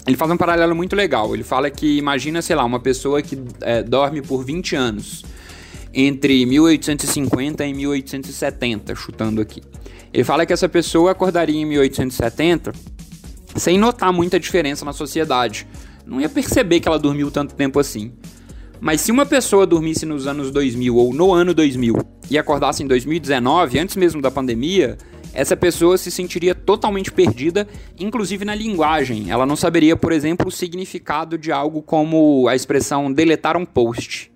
Ele 0.07 0.15
faz 0.17 0.31
um 0.31 0.37
paralelo 0.37 0.73
muito 0.75 0.95
legal. 0.95 1.33
Ele 1.33 1.43
fala 1.43 1.69
que 1.69 1.97
imagina, 1.97 2.41
sei 2.41 2.55
lá, 2.55 2.63
uma 2.63 2.79
pessoa 2.79 3.21
que 3.21 3.37
é, 3.61 3.83
dorme 3.83 4.21
por 4.21 4.43
20 4.43 4.75
anos, 4.75 5.23
entre 5.93 6.45
1850 6.45 7.65
e 7.65 7.73
1870, 7.73 8.95
chutando 8.95 9.41
aqui. 9.41 9.61
Ele 10.13 10.23
fala 10.23 10.45
que 10.45 10.53
essa 10.53 10.69
pessoa 10.69 11.11
acordaria 11.11 11.59
em 11.59 11.65
1870 11.65 12.71
sem 13.55 13.77
notar 13.77 14.13
muita 14.13 14.39
diferença 14.39 14.85
na 14.85 14.93
sociedade, 14.93 15.67
não 16.05 16.19
ia 16.19 16.29
perceber 16.29 16.79
que 16.79 16.87
ela 16.87 16.97
dormiu 16.97 17.29
tanto 17.29 17.55
tempo 17.55 17.79
assim. 17.79 18.11
Mas 18.81 18.99
se 19.01 19.11
uma 19.11 19.27
pessoa 19.27 19.67
dormisse 19.67 20.07
nos 20.07 20.25
anos 20.25 20.49
2000 20.49 20.95
ou 20.95 21.13
no 21.13 21.31
ano 21.31 21.53
2000 21.53 21.95
e 22.31 22.37
acordasse 22.37 22.81
em 22.81 22.87
2019, 22.87 23.77
antes 23.77 23.95
mesmo 23.95 24.19
da 24.23 24.31
pandemia, 24.31 24.97
essa 25.35 25.55
pessoa 25.55 25.99
se 25.99 26.09
sentiria 26.09 26.55
totalmente 26.55 27.11
perdida, 27.11 27.67
inclusive 27.99 28.43
na 28.43 28.55
linguagem. 28.55 29.29
Ela 29.29 29.45
não 29.45 29.55
saberia, 29.55 29.95
por 29.95 30.11
exemplo, 30.11 30.47
o 30.47 30.51
significado 30.51 31.37
de 31.37 31.51
algo 31.51 31.83
como 31.83 32.47
a 32.47 32.55
expressão 32.55 33.13
deletar 33.13 33.55
um 33.55 33.65
post. 33.65 34.31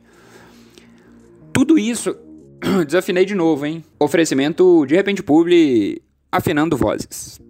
Tudo 1.51 1.79
isso. 1.79 2.15
Desafinei 2.85 3.25
de 3.25 3.33
novo, 3.33 3.65
hein? 3.65 3.83
Oferecimento 3.99 4.85
de 4.85 4.95
repente 4.95 5.23
publi 5.23 6.03
afinando 6.31 6.77
vozes. 6.77 7.41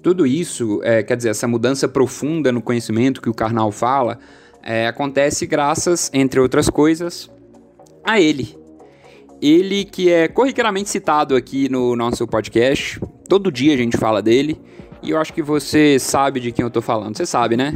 Tudo 0.00 0.24
isso, 0.24 0.80
é, 0.84 1.02
quer 1.02 1.16
dizer, 1.16 1.30
essa 1.30 1.48
mudança 1.48 1.88
profunda 1.88 2.52
no 2.52 2.62
conhecimento 2.62 3.20
que 3.20 3.28
o 3.28 3.34
Karnal 3.34 3.72
fala, 3.72 4.20
é, 4.66 4.88
acontece 4.88 5.46
graças, 5.46 6.10
entre 6.12 6.40
outras 6.40 6.68
coisas, 6.68 7.30
a 8.02 8.20
ele. 8.20 8.58
Ele 9.40 9.84
que 9.84 10.10
é 10.10 10.26
corriqueiramente 10.26 10.90
citado 10.90 11.36
aqui 11.36 11.68
no 11.68 11.94
nosso 11.94 12.26
podcast. 12.26 13.00
Todo 13.28 13.52
dia 13.52 13.74
a 13.74 13.76
gente 13.76 13.96
fala 13.96 14.20
dele. 14.20 14.60
E 15.02 15.10
eu 15.10 15.18
acho 15.18 15.32
que 15.32 15.42
você 15.42 16.00
sabe 16.00 16.40
de 16.40 16.50
quem 16.50 16.64
eu 16.64 16.70
tô 16.70 16.82
falando. 16.82 17.16
Você 17.16 17.24
sabe, 17.24 17.56
né? 17.56 17.72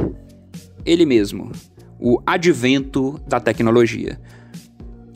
Ele 0.85 1.05
mesmo. 1.05 1.51
O 1.97 2.21
advento 2.25 3.21
da 3.25 3.39
tecnologia. 3.39 4.19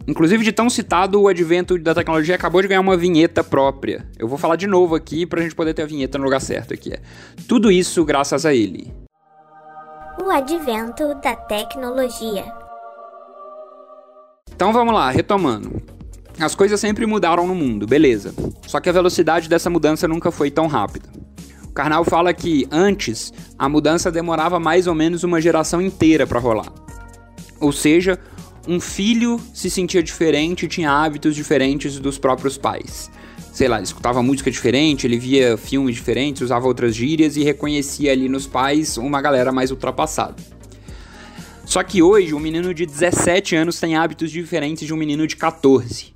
Inclusive, 0.07 0.45
de 0.45 0.53
tão 0.53 0.69
citado, 0.69 1.19
o 1.19 1.27
advento 1.27 1.77
da 1.79 1.95
tecnologia 1.95 2.35
acabou 2.35 2.61
de 2.61 2.69
ganhar 2.69 2.79
uma 2.79 2.95
vinheta 2.95 3.43
própria. 3.43 4.07
Eu 4.17 4.29
vou 4.29 4.37
falar 4.37 4.55
de 4.55 4.67
novo 4.67 4.95
aqui 4.95 5.25
pra 5.25 5.41
gente 5.41 5.55
poder 5.55 5.73
ter 5.73 5.81
a 5.81 5.87
vinheta 5.87 6.17
no 6.17 6.23
lugar 6.23 6.39
certo 6.39 6.73
aqui. 6.73 6.93
É. 6.93 6.99
Tudo 7.47 7.69
isso 7.69 8.05
graças 8.05 8.45
a 8.45 8.53
ele. 8.53 8.93
O 10.23 10.29
advento 10.29 11.13
da 11.15 11.35
tecnologia. 11.35 12.45
Então 14.55 14.71
vamos 14.71 14.93
lá, 14.93 15.11
retomando. 15.11 15.81
As 16.39 16.55
coisas 16.55 16.79
sempre 16.79 17.05
mudaram 17.05 17.45
no 17.45 17.53
mundo, 17.53 17.85
beleza. 17.85 18.33
Só 18.65 18.79
que 18.79 18.89
a 18.89 18.93
velocidade 18.93 19.49
dessa 19.49 19.69
mudança 19.69 20.07
nunca 20.07 20.31
foi 20.31 20.49
tão 20.49 20.67
rápida. 20.67 21.09
O 21.63 21.71
Karnal 21.71 22.05
fala 22.05 22.33
que 22.33 22.65
antes 22.71 23.33
a 23.59 23.67
mudança 23.67 24.11
demorava 24.11 24.59
mais 24.59 24.87
ou 24.87 24.95
menos 24.95 25.23
uma 25.23 25.41
geração 25.41 25.81
inteira 25.81 26.25
para 26.25 26.39
rolar. 26.39 26.71
Ou 27.59 27.71
seja, 27.71 28.17
um 28.67 28.79
filho 28.79 29.39
se 29.53 29.69
sentia 29.69 30.01
diferente, 30.01 30.67
tinha 30.67 30.91
hábitos 30.91 31.35
diferentes 31.35 31.99
dos 31.99 32.17
próprios 32.17 32.57
pais. 32.57 33.11
Sei 33.55 33.69
lá, 33.69 33.81
escutava 33.81 34.21
música 34.21 34.51
diferente, 34.51 35.07
ele 35.07 35.17
via 35.17 35.55
filmes 35.55 35.95
diferentes, 35.95 36.41
usava 36.41 36.67
outras 36.67 36.93
gírias 36.93 37.37
e 37.37 37.41
reconhecia 37.41 38.11
ali 38.11 38.27
nos 38.27 38.45
pais 38.45 38.97
uma 38.97 39.21
galera 39.21 39.49
mais 39.49 39.71
ultrapassada. 39.71 40.35
Só 41.63 41.81
que 41.81 42.03
hoje, 42.03 42.33
um 42.33 42.39
menino 42.39 42.73
de 42.73 42.85
17 42.85 43.55
anos 43.55 43.79
tem 43.79 43.95
hábitos 43.95 44.29
diferentes 44.29 44.85
de 44.85 44.93
um 44.93 44.97
menino 44.97 45.25
de 45.25 45.37
14. 45.37 46.13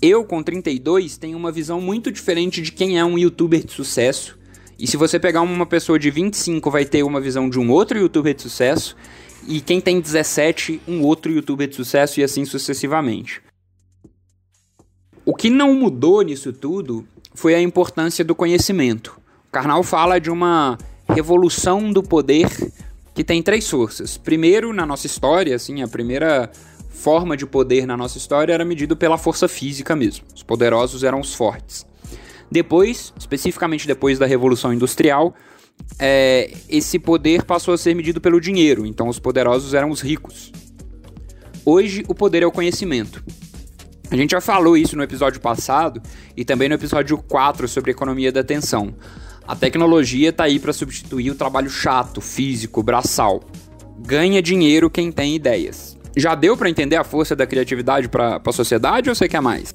Eu, 0.00 0.24
com 0.24 0.40
32, 0.40 1.16
tenho 1.16 1.36
uma 1.36 1.50
visão 1.50 1.80
muito 1.80 2.12
diferente 2.12 2.62
de 2.62 2.70
quem 2.70 2.96
é 2.96 3.04
um 3.04 3.18
youtuber 3.18 3.64
de 3.64 3.72
sucesso. 3.72 4.38
E 4.78 4.86
se 4.86 4.96
você 4.96 5.18
pegar 5.18 5.42
uma 5.42 5.66
pessoa 5.66 5.98
de 5.98 6.12
25, 6.12 6.70
vai 6.70 6.84
ter 6.84 7.02
uma 7.02 7.20
visão 7.20 7.50
de 7.50 7.58
um 7.58 7.72
outro 7.72 7.98
youtuber 7.98 8.32
de 8.32 8.42
sucesso 8.42 8.96
e 9.48 9.60
quem 9.60 9.80
tem 9.80 10.00
17, 10.00 10.80
um 10.86 11.02
outro 11.02 11.32
youtuber 11.32 11.66
de 11.66 11.74
sucesso 11.74 12.20
e 12.20 12.22
assim 12.22 12.44
sucessivamente. 12.44 13.42
Que 15.36 15.50
não 15.50 15.74
mudou 15.74 16.22
nisso 16.22 16.52
tudo 16.52 17.06
foi 17.34 17.54
a 17.54 17.60
importância 17.60 18.24
do 18.24 18.34
conhecimento. 18.34 19.20
O 19.48 19.52
Karnal 19.52 19.82
fala 19.82 20.18
de 20.18 20.30
uma 20.30 20.78
revolução 21.08 21.92
do 21.92 22.02
poder 22.02 22.48
que 23.14 23.24
tem 23.24 23.42
três 23.42 23.68
forças. 23.68 24.16
Primeiro, 24.16 24.72
na 24.72 24.84
nossa 24.84 25.06
história, 25.06 25.54
assim, 25.54 25.82
a 25.82 25.88
primeira 25.88 26.50
forma 26.90 27.36
de 27.36 27.46
poder 27.46 27.86
na 27.86 27.96
nossa 27.96 28.18
história 28.18 28.52
era 28.52 28.64
medido 28.64 28.96
pela 28.96 29.18
força 29.18 29.46
física 29.46 29.94
mesmo. 29.94 30.24
Os 30.34 30.42
poderosos 30.42 31.04
eram 31.04 31.20
os 31.20 31.34
fortes. 31.34 31.86
Depois, 32.50 33.12
especificamente 33.18 33.86
depois 33.86 34.18
da 34.18 34.26
Revolução 34.26 34.72
Industrial, 34.72 35.34
é, 35.98 36.52
esse 36.68 36.98
poder 36.98 37.44
passou 37.44 37.74
a 37.74 37.78
ser 37.78 37.94
medido 37.94 38.20
pelo 38.20 38.40
dinheiro, 38.40 38.86
então 38.86 39.08
os 39.08 39.18
poderosos 39.18 39.74
eram 39.74 39.90
os 39.90 40.00
ricos. 40.00 40.52
Hoje, 41.64 42.04
o 42.08 42.14
poder 42.14 42.42
é 42.42 42.46
o 42.46 42.52
conhecimento. 42.52 43.24
A 44.10 44.16
gente 44.16 44.30
já 44.30 44.40
falou 44.40 44.76
isso 44.76 44.96
no 44.96 45.02
episódio 45.02 45.40
passado 45.40 46.00
e 46.36 46.44
também 46.44 46.68
no 46.68 46.76
episódio 46.76 47.18
4 47.18 47.66
sobre 47.66 47.90
economia 47.90 48.30
da 48.30 48.40
atenção. 48.40 48.94
A 49.46 49.56
tecnologia 49.56 50.30
está 50.30 50.44
aí 50.44 50.58
para 50.58 50.72
substituir 50.72 51.30
o 51.30 51.34
trabalho 51.34 51.70
chato, 51.70 52.20
físico, 52.20 52.82
braçal. 52.82 53.42
Ganha 53.98 54.40
dinheiro 54.40 54.90
quem 54.90 55.10
tem 55.10 55.34
ideias. 55.34 55.96
Já 56.16 56.34
deu 56.34 56.56
para 56.56 56.70
entender 56.70 56.96
a 56.96 57.04
força 57.04 57.34
da 57.34 57.46
criatividade 57.46 58.08
para 58.08 58.40
a 58.44 58.52
sociedade 58.52 59.08
ou 59.08 59.14
você 59.14 59.28
quer 59.28 59.40
mais? 59.40 59.74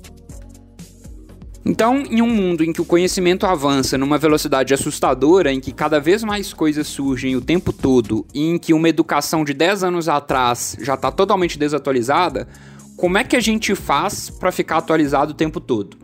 Então, 1.64 2.04
em 2.10 2.22
um 2.22 2.28
mundo 2.28 2.64
em 2.64 2.74
que 2.74 2.82
o 2.82 2.86
conhecimento 2.86 3.46
avança 3.46 3.98
numa 3.98 4.18
velocidade 4.18 4.74
assustadora, 4.74 5.54
em 5.54 5.60
que 5.60 5.72
cada 5.72 6.00
vez 6.00 6.24
mais 6.24 6.54
coisas 6.54 6.88
surgem 6.88 7.36
o 7.36 7.42
tempo 7.42 7.72
todo, 7.72 8.26
e 8.34 8.50
em 8.50 8.58
que 8.58 8.74
uma 8.74 8.90
educação 8.90 9.44
de 9.44 9.54
10 9.54 9.84
anos 9.84 10.10
atrás 10.10 10.76
já 10.82 10.96
está 10.96 11.12
totalmente 11.12 11.60
desatualizada, 11.60 12.48
como 13.02 13.18
é 13.18 13.24
que 13.24 13.36
a 13.36 13.40
gente 13.40 13.74
faz 13.74 14.30
para 14.30 14.52
ficar 14.52 14.78
atualizado 14.78 15.32
o 15.32 15.34
tempo 15.34 15.60
todo? 15.60 15.98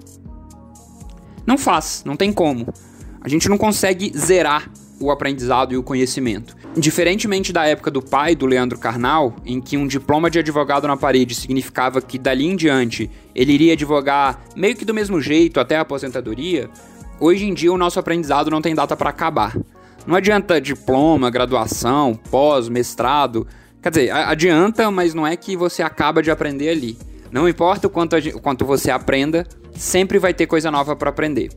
Não 1.45 1.55
faz, 1.55 2.01
não 2.03 2.15
tem 2.15 2.33
como. 2.33 2.73
A 3.21 3.29
gente 3.29 3.47
não 3.47 3.55
consegue 3.55 4.11
zerar 4.17 4.67
o 4.99 5.11
aprendizado 5.11 5.75
e 5.75 5.77
o 5.77 5.83
conhecimento. 5.83 6.57
Diferentemente 6.75 7.53
da 7.53 7.67
época 7.67 7.91
do 7.91 8.01
pai 8.01 8.35
do 8.35 8.47
Leandro 8.47 8.79
Carnal, 8.79 9.35
em 9.45 9.61
que 9.61 9.77
um 9.77 9.85
diploma 9.85 10.27
de 10.27 10.39
advogado 10.39 10.87
na 10.87 10.97
parede 10.97 11.35
significava 11.35 12.01
que 12.01 12.17
dali 12.17 12.47
em 12.47 12.55
diante 12.55 13.11
ele 13.35 13.53
iria 13.53 13.73
advogar 13.73 14.41
meio 14.55 14.75
que 14.75 14.83
do 14.83 14.91
mesmo 14.91 15.21
jeito 15.21 15.59
até 15.59 15.77
a 15.77 15.81
aposentadoria, 15.81 16.67
hoje 17.19 17.45
em 17.45 17.53
dia 17.53 17.71
o 17.71 17.77
nosso 17.77 17.99
aprendizado 17.99 18.49
não 18.49 18.59
tem 18.59 18.73
data 18.73 18.97
para 18.97 19.11
acabar. 19.11 19.55
Não 20.07 20.15
adianta 20.15 20.59
diploma, 20.59 21.29
graduação, 21.29 22.19
pós, 22.31 22.67
mestrado. 22.67 23.45
Quer 23.81 23.89
dizer, 23.89 24.11
adianta, 24.11 24.89
mas 24.91 25.13
não 25.13 25.25
é 25.25 25.35
que 25.35 25.55
você 25.55 25.81
acaba 25.81 26.21
de 26.21 26.31
aprender 26.31 26.69
ali. 26.69 26.97
Não 27.31 27.47
importa 27.47 27.87
o 27.87 27.89
quanto, 27.89 28.15
o 28.15 28.39
quanto 28.39 28.65
você 28.65 28.89
aprenda, 28.89 29.45
sempre 29.75 30.17
vai 30.19 30.33
ter 30.33 30.47
coisa 30.47 30.71
nova 30.71 30.95
para 30.95 31.09
aprender. 31.09 31.49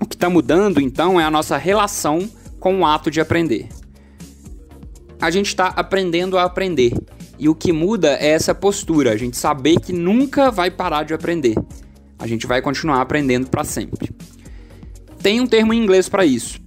O 0.00 0.06
que 0.06 0.16
está 0.16 0.28
mudando, 0.28 0.80
então, 0.80 1.20
é 1.20 1.24
a 1.24 1.30
nossa 1.30 1.56
relação 1.56 2.28
com 2.58 2.80
o 2.80 2.86
ato 2.86 3.10
de 3.10 3.20
aprender. 3.20 3.68
A 5.20 5.30
gente 5.30 5.46
está 5.46 5.68
aprendendo 5.68 6.36
a 6.36 6.44
aprender. 6.44 6.92
E 7.38 7.48
o 7.48 7.54
que 7.54 7.72
muda 7.72 8.16
é 8.20 8.28
essa 8.28 8.54
postura, 8.54 9.12
a 9.12 9.16
gente 9.16 9.36
saber 9.36 9.80
que 9.80 9.92
nunca 9.92 10.50
vai 10.50 10.70
parar 10.70 11.04
de 11.04 11.14
aprender. 11.14 11.56
A 12.18 12.26
gente 12.26 12.46
vai 12.46 12.62
continuar 12.62 13.00
aprendendo 13.00 13.48
para 13.48 13.64
sempre. 13.64 14.10
Tem 15.22 15.40
um 15.40 15.46
termo 15.46 15.72
em 15.72 15.82
inglês 15.82 16.08
para 16.08 16.24
isso. 16.24 16.61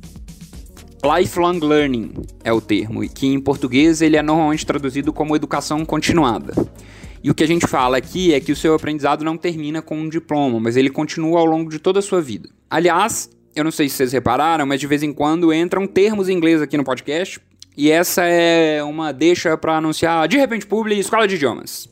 Lifelong 1.05 1.59
learning 1.59 2.13
é 2.43 2.51
o 2.51 2.59
termo, 2.59 3.03
e 3.03 3.07
que 3.07 3.27
em 3.27 3.39
português 3.39 4.01
ele 4.01 4.17
é 4.17 4.23
normalmente 4.23 4.65
traduzido 4.65 5.13
como 5.13 5.35
educação 5.35 5.85
continuada. 5.85 6.53
E 7.23 7.29
o 7.29 7.35
que 7.35 7.43
a 7.43 7.47
gente 7.47 7.67
fala 7.67 7.97
aqui 7.97 8.33
é 8.33 8.39
que 8.39 8.51
o 8.51 8.55
seu 8.55 8.73
aprendizado 8.73 9.23
não 9.23 9.37
termina 9.37 9.83
com 9.83 9.95
um 9.95 10.09
diploma, 10.09 10.59
mas 10.59 10.75
ele 10.75 10.89
continua 10.89 11.39
ao 11.39 11.45
longo 11.45 11.69
de 11.69 11.77
toda 11.77 11.99
a 11.99 12.01
sua 12.01 12.21
vida. 12.21 12.49
Aliás, 12.67 13.29
eu 13.55 13.63
não 13.63 13.71
sei 13.71 13.87
se 13.87 13.97
vocês 13.97 14.13
repararam, 14.13 14.65
mas 14.65 14.79
de 14.79 14.87
vez 14.87 15.03
em 15.03 15.13
quando 15.13 15.53
entram 15.53 15.85
termos 15.85 16.27
em 16.27 16.33
inglês 16.33 16.59
aqui 16.59 16.75
no 16.75 16.83
podcast, 16.83 17.39
e 17.77 17.91
essa 17.91 18.23
é 18.23 18.83
uma 18.83 19.11
deixa 19.11 19.55
para 19.55 19.77
anunciar 19.77 20.27
de 20.27 20.37
repente 20.37 20.65
Publi 20.65 20.97
Escola 20.97 21.27
de 21.27 21.35
Idiomas. 21.35 21.87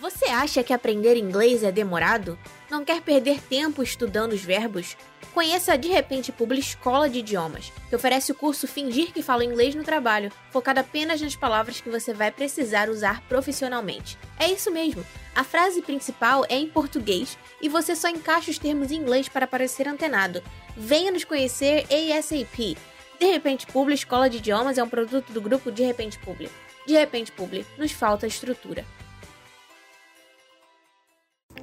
Você 0.00 0.24
acha 0.30 0.64
que 0.64 0.72
aprender 0.72 1.14
inglês 1.18 1.62
é 1.62 1.70
demorado? 1.70 2.38
Não 2.70 2.86
quer 2.86 3.02
perder 3.02 3.38
tempo 3.38 3.82
estudando 3.82 4.32
os 4.32 4.40
verbos? 4.40 4.96
Conheça 5.34 5.74
a 5.74 5.76
De 5.76 5.88
Repente 5.88 6.32
Publi 6.32 6.58
Escola 6.58 7.06
de 7.06 7.18
Idiomas, 7.18 7.70
que 7.86 7.94
oferece 7.94 8.32
o 8.32 8.34
curso 8.34 8.66
Fingir 8.66 9.12
que 9.12 9.22
fala 9.22 9.44
inglês 9.44 9.74
no 9.74 9.84
trabalho, 9.84 10.32
focado 10.50 10.80
apenas 10.80 11.20
nas 11.20 11.36
palavras 11.36 11.82
que 11.82 11.90
você 11.90 12.14
vai 12.14 12.30
precisar 12.30 12.88
usar 12.88 13.20
profissionalmente. 13.28 14.16
É 14.38 14.50
isso 14.50 14.70
mesmo, 14.70 15.04
a 15.34 15.44
frase 15.44 15.82
principal 15.82 16.46
é 16.48 16.56
em 16.56 16.66
português 16.66 17.36
e 17.60 17.68
você 17.68 17.94
só 17.94 18.08
encaixa 18.08 18.50
os 18.50 18.58
termos 18.58 18.90
em 18.90 18.96
inglês 18.96 19.28
para 19.28 19.46
parecer 19.46 19.86
antenado. 19.86 20.42
Venha 20.74 21.12
nos 21.12 21.24
conhecer 21.24 21.84
ASAP. 22.16 22.74
De 23.18 23.26
Repente 23.26 23.66
Publi 23.66 23.92
Escola 23.92 24.30
de 24.30 24.38
Idiomas 24.38 24.78
é 24.78 24.82
um 24.82 24.88
produto 24.88 25.30
do 25.30 25.42
grupo 25.42 25.70
De 25.70 25.82
Repente 25.82 26.18
Publi. 26.18 26.48
De 26.86 26.94
Repente 26.94 27.30
Publi, 27.30 27.66
nos 27.76 27.92
falta 27.92 28.26
estrutura. 28.26 28.86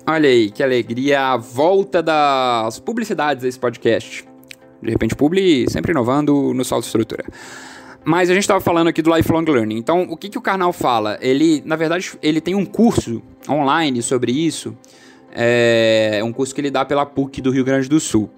Olha 0.10 0.30
aí, 0.30 0.50
que 0.50 0.64
alegria, 0.64 1.34
a 1.34 1.36
volta 1.36 2.02
das 2.02 2.80
publicidades 2.80 3.44
desse 3.44 3.60
podcast. 3.60 4.24
De 4.82 4.90
repente, 4.90 5.14
Publi 5.14 5.70
sempre 5.70 5.92
inovando 5.92 6.54
no 6.54 6.64
salto 6.64 6.86
estrutura. 6.86 7.26
Mas 8.06 8.30
a 8.30 8.34
gente 8.34 8.44
estava 8.44 8.62
falando 8.62 8.88
aqui 8.88 9.02
do 9.02 9.14
lifelong 9.14 9.44
learning. 9.44 9.76
Então, 9.76 10.04
o 10.04 10.16
que, 10.16 10.30
que 10.30 10.38
o 10.38 10.42
canal 10.42 10.72
fala? 10.72 11.18
Ele, 11.20 11.62
na 11.66 11.76
verdade, 11.76 12.18
ele 12.24 12.40
tem 12.40 12.56
um 12.56 12.66
curso 12.66 13.22
online 13.50 14.02
sobre 14.02 14.32
isso. 14.32 14.78
É 15.30 16.22
um 16.24 16.32
curso 16.32 16.56
que 16.56 16.62
ele 16.62 16.72
dá 16.72 16.86
pela 16.86 17.06
PUC 17.06 17.42
do 17.42 17.52
Rio 17.52 17.66
Grande 17.66 17.90
do 17.90 18.00
Sul. 18.00 18.30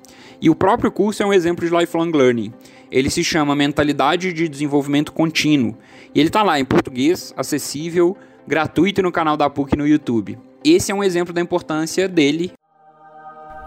E 0.41 0.49
o 0.49 0.55
próprio 0.55 0.91
curso 0.91 1.21
é 1.21 1.25
um 1.27 1.31
exemplo 1.31 1.63
de 1.63 1.71
lifelong 1.71 2.09
learning. 2.11 2.51
Ele 2.91 3.11
se 3.11 3.23
chama 3.23 3.55
Mentalidade 3.55 4.33
de 4.33 4.49
Desenvolvimento 4.49 5.13
Contínuo. 5.13 5.77
E 6.15 6.19
ele 6.19 6.29
está 6.29 6.41
lá 6.41 6.59
em 6.59 6.65
português, 6.65 7.31
acessível, 7.38 8.17
gratuito 8.47 9.03
no 9.03 9.11
canal 9.11 9.38
da 9.38 9.47
PUC 9.51 9.77
no 9.77 9.85
YouTube. 9.85 10.48
Esse 10.63 10.91
é 10.91 10.95
um 10.95 11.03
exemplo 11.03 11.33
da 11.33 11.39
importância 11.39 12.07
dele. 12.07 12.51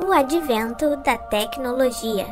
O 0.07 0.13
advento 0.13 0.97
da 0.97 1.17
tecnologia. 1.17 2.27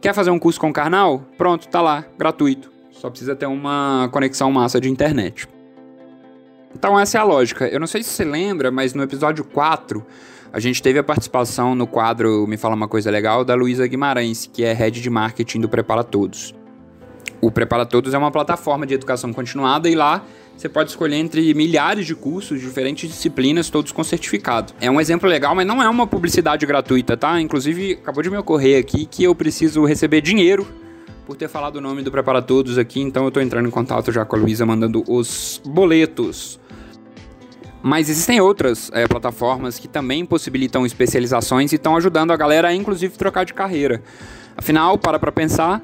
Quer 0.00 0.14
fazer 0.14 0.30
um 0.30 0.38
curso 0.38 0.60
com 0.60 0.70
o 0.70 0.72
Karnal? 0.72 1.22
Pronto, 1.36 1.66
tá 1.68 1.80
lá, 1.80 2.04
gratuito. 2.16 2.70
Só 2.90 3.10
precisa 3.10 3.34
ter 3.34 3.46
uma 3.46 4.08
conexão 4.12 4.50
massa 4.52 4.80
de 4.80 4.88
internet. 4.88 5.48
Então 6.74 6.98
essa 6.98 7.18
é 7.18 7.20
a 7.20 7.24
lógica. 7.24 7.66
Eu 7.66 7.80
não 7.80 7.86
sei 7.86 8.02
se 8.02 8.10
você 8.10 8.24
lembra, 8.24 8.70
mas 8.70 8.94
no 8.94 9.02
episódio 9.02 9.44
4 9.44 10.04
a 10.52 10.60
gente 10.60 10.82
teve 10.82 10.98
a 10.98 11.04
participação 11.04 11.74
no 11.74 11.86
quadro 11.86 12.46
Me 12.46 12.56
Fala 12.56 12.74
Uma 12.74 12.86
Coisa 12.86 13.10
Legal 13.10 13.44
da 13.44 13.54
Luísa 13.54 13.86
Guimarães, 13.86 14.46
que 14.52 14.62
é 14.62 14.72
head 14.72 15.00
de 15.00 15.10
marketing 15.10 15.60
do 15.60 15.68
Prepara 15.68 16.04
Todos. 16.04 16.54
O 17.40 17.50
Prepara 17.50 17.84
Todos 17.84 18.14
é 18.14 18.18
uma 18.18 18.30
plataforma 18.30 18.86
de 18.86 18.94
educação 18.94 19.32
continuada 19.32 19.88
e 19.88 19.94
lá 19.94 20.22
você 20.56 20.68
pode 20.68 20.90
escolher 20.90 21.16
entre 21.16 21.52
milhares 21.54 22.06
de 22.06 22.14
cursos, 22.14 22.60
diferentes 22.60 23.10
disciplinas, 23.10 23.68
todos 23.68 23.90
com 23.90 24.04
certificado. 24.04 24.72
É 24.80 24.90
um 24.90 25.00
exemplo 25.00 25.28
legal, 25.28 25.54
mas 25.54 25.66
não 25.66 25.82
é 25.82 25.88
uma 25.88 26.06
publicidade 26.06 26.64
gratuita, 26.66 27.16
tá? 27.16 27.40
Inclusive, 27.40 27.94
acabou 27.94 28.22
de 28.22 28.30
me 28.30 28.36
ocorrer 28.36 28.78
aqui 28.78 29.04
que 29.06 29.24
eu 29.24 29.34
preciso 29.34 29.84
receber 29.84 30.20
dinheiro 30.20 30.66
por 31.26 31.36
ter 31.36 31.48
falado 31.48 31.76
o 31.76 31.80
nome 31.80 32.02
do 32.02 32.10
Prepara 32.10 32.42
Todos 32.42 32.78
aqui, 32.78 33.00
então 33.00 33.24
eu 33.24 33.30
tô 33.30 33.40
entrando 33.40 33.66
em 33.66 33.70
contato 33.70 34.12
já 34.12 34.24
com 34.24 34.36
a 34.36 34.38
Luísa, 34.38 34.66
mandando 34.66 35.04
os 35.08 35.60
boletos. 35.64 36.60
Mas 37.82 38.08
existem 38.08 38.40
outras 38.40 38.90
é, 38.92 39.08
plataformas 39.08 39.78
que 39.78 39.88
também 39.88 40.24
possibilitam 40.24 40.86
especializações 40.86 41.72
e 41.72 41.76
estão 41.76 41.96
ajudando 41.96 42.30
a 42.30 42.36
galera 42.36 42.68
a, 42.68 42.74
inclusive, 42.74 43.16
trocar 43.16 43.44
de 43.44 43.52
carreira. 43.52 44.02
Afinal, 44.56 44.96
para 44.96 45.18
para 45.18 45.32
pensar, 45.32 45.82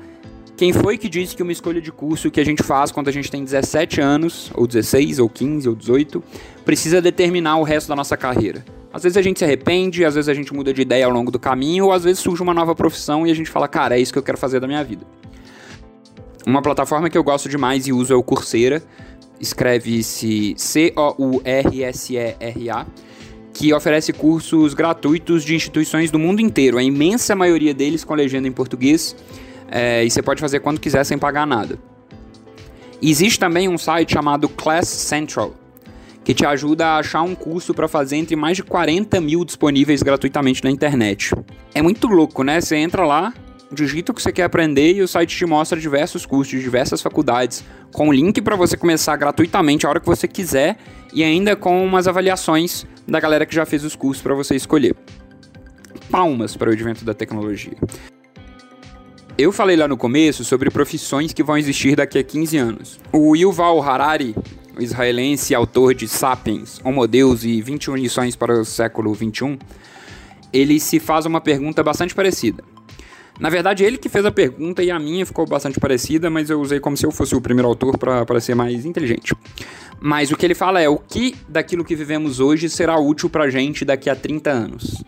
quem 0.58 0.72
foi 0.72 0.98
que 0.98 1.08
disse 1.08 1.36
que 1.36 1.42
uma 1.42 1.52
escolha 1.52 1.80
de 1.80 1.92
curso 1.92 2.32
que 2.32 2.40
a 2.40 2.44
gente 2.44 2.64
faz 2.64 2.90
quando 2.90 3.06
a 3.06 3.12
gente 3.12 3.30
tem 3.30 3.44
17 3.44 4.00
anos, 4.00 4.50
ou 4.56 4.66
16, 4.66 5.20
ou 5.20 5.28
15, 5.28 5.68
ou 5.68 5.74
18, 5.76 6.20
precisa 6.64 7.00
determinar 7.00 7.58
o 7.58 7.62
resto 7.62 7.86
da 7.86 7.94
nossa 7.94 8.16
carreira? 8.16 8.64
Às 8.92 9.04
vezes 9.04 9.16
a 9.16 9.22
gente 9.22 9.38
se 9.38 9.44
arrepende, 9.44 10.04
às 10.04 10.16
vezes 10.16 10.28
a 10.28 10.34
gente 10.34 10.52
muda 10.52 10.74
de 10.74 10.82
ideia 10.82 11.06
ao 11.06 11.12
longo 11.12 11.30
do 11.30 11.38
caminho, 11.38 11.84
ou 11.84 11.92
às 11.92 12.02
vezes 12.02 12.18
surge 12.18 12.42
uma 12.42 12.52
nova 12.52 12.74
profissão 12.74 13.24
e 13.24 13.30
a 13.30 13.34
gente 13.34 13.48
fala, 13.48 13.68
cara, 13.68 13.96
é 13.96 14.00
isso 14.00 14.12
que 14.12 14.18
eu 14.18 14.22
quero 14.22 14.36
fazer 14.36 14.58
da 14.58 14.66
minha 14.66 14.82
vida. 14.82 15.06
Uma 16.44 16.60
plataforma 16.60 17.08
que 17.08 17.16
eu 17.16 17.22
gosto 17.22 17.48
demais 17.48 17.86
e 17.86 17.92
uso 17.92 18.12
é 18.12 18.16
o 18.16 18.22
Coursera, 18.24 18.82
escreve-se 19.40 20.54
C-O-U-R-S-E-R-A, 20.56 21.06
que 23.54 23.72
oferece 23.72 24.12
cursos 24.12 24.74
gratuitos 24.74 25.44
de 25.44 25.54
instituições 25.54 26.10
do 26.10 26.18
mundo 26.18 26.40
inteiro, 26.40 26.78
a 26.78 26.82
imensa 26.82 27.36
maioria 27.36 27.72
deles 27.72 28.02
com 28.02 28.12
legenda 28.14 28.48
em 28.48 28.52
português 28.52 29.14
é, 29.70 30.04
e 30.04 30.10
você 30.10 30.22
pode 30.22 30.40
fazer 30.40 30.60
quando 30.60 30.80
quiser 30.80 31.04
sem 31.04 31.18
pagar 31.18 31.46
nada. 31.46 31.78
Existe 33.00 33.38
também 33.38 33.68
um 33.68 33.78
site 33.78 34.12
chamado 34.12 34.48
Class 34.48 34.88
Central, 34.88 35.54
que 36.24 36.34
te 36.34 36.44
ajuda 36.44 36.86
a 36.86 36.98
achar 36.98 37.22
um 37.22 37.34
curso 37.34 37.72
para 37.72 37.86
fazer 37.86 38.16
entre 38.16 38.34
mais 38.34 38.56
de 38.56 38.64
40 38.64 39.20
mil 39.20 39.44
disponíveis 39.44 40.02
gratuitamente 40.02 40.64
na 40.64 40.70
internet. 40.70 41.32
É 41.74 41.80
muito 41.80 42.08
louco, 42.08 42.42
né? 42.42 42.60
Você 42.60 42.76
entra 42.76 43.06
lá, 43.06 43.32
digita 43.70 44.10
o 44.10 44.14
que 44.14 44.20
você 44.20 44.32
quer 44.32 44.44
aprender 44.44 44.94
e 44.94 45.02
o 45.02 45.08
site 45.08 45.36
te 45.36 45.46
mostra 45.46 45.78
diversos 45.78 46.26
cursos 46.26 46.50
de 46.50 46.60
diversas 46.60 47.00
faculdades, 47.00 47.64
com 47.92 48.12
link 48.12 48.42
para 48.42 48.56
você 48.56 48.76
começar 48.76 49.16
gratuitamente 49.16 49.86
a 49.86 49.90
hora 49.90 50.00
que 50.00 50.06
você 50.06 50.26
quiser 50.26 50.76
e 51.12 51.22
ainda 51.22 51.54
com 51.54 51.84
umas 51.84 52.08
avaliações 52.08 52.84
da 53.06 53.20
galera 53.20 53.46
que 53.46 53.54
já 53.54 53.64
fez 53.64 53.84
os 53.84 53.94
cursos 53.94 54.22
para 54.22 54.34
você 54.34 54.56
escolher. 54.56 54.96
Palmas 56.10 56.56
para 56.56 56.70
o 56.70 56.72
advento 56.72 57.04
da 57.04 57.14
tecnologia. 57.14 57.76
Eu 59.38 59.52
falei 59.52 59.76
lá 59.76 59.86
no 59.86 59.96
começo 59.96 60.42
sobre 60.42 60.68
profissões 60.68 61.32
que 61.32 61.44
vão 61.44 61.56
existir 61.56 61.94
daqui 61.94 62.18
a 62.18 62.24
15 62.24 62.56
anos. 62.56 63.00
O 63.12 63.36
Yuval 63.36 63.80
Harari, 63.80 64.34
israelense 64.80 65.54
autor 65.54 65.94
de 65.94 66.08
Sapiens, 66.08 66.80
Homo 66.82 67.06
Deus 67.06 67.44
e 67.44 67.62
21 67.62 67.94
lições 67.94 68.34
para 68.34 68.60
o 68.60 68.64
século 68.64 69.14
21, 69.14 69.56
ele 70.52 70.80
se 70.80 70.98
faz 70.98 71.24
uma 71.24 71.40
pergunta 71.40 71.84
bastante 71.84 72.16
parecida. 72.16 72.64
Na 73.38 73.48
verdade, 73.48 73.84
ele 73.84 73.96
que 73.96 74.08
fez 74.08 74.26
a 74.26 74.32
pergunta 74.32 74.82
e 74.82 74.90
a 74.90 74.98
minha 74.98 75.24
ficou 75.24 75.46
bastante 75.46 75.78
parecida, 75.78 76.28
mas 76.28 76.50
eu 76.50 76.60
usei 76.60 76.80
como 76.80 76.96
se 76.96 77.06
eu 77.06 77.12
fosse 77.12 77.36
o 77.36 77.40
primeiro 77.40 77.68
autor 77.68 77.96
para 77.96 78.26
parecer 78.26 78.56
mais 78.56 78.84
inteligente. 78.84 79.36
Mas 80.00 80.32
o 80.32 80.36
que 80.36 80.44
ele 80.44 80.54
fala 80.56 80.80
é 80.80 80.88
o 80.88 80.98
que 80.98 81.36
daquilo 81.48 81.84
que 81.84 81.94
vivemos 81.94 82.40
hoje 82.40 82.68
será 82.68 82.98
útil 82.98 83.30
pra 83.30 83.48
gente 83.48 83.84
daqui 83.84 84.10
a 84.10 84.16
30 84.16 84.50
anos. 84.50 85.04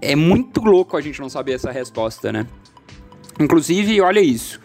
É 0.00 0.16
muito 0.16 0.62
louco 0.62 0.96
a 0.96 1.02
gente 1.02 1.20
não 1.20 1.28
saber 1.28 1.52
essa 1.52 1.70
resposta, 1.70 2.32
né? 2.32 2.46
Inclusive, 3.38 4.00
olha 4.00 4.20
isso. 4.20 4.60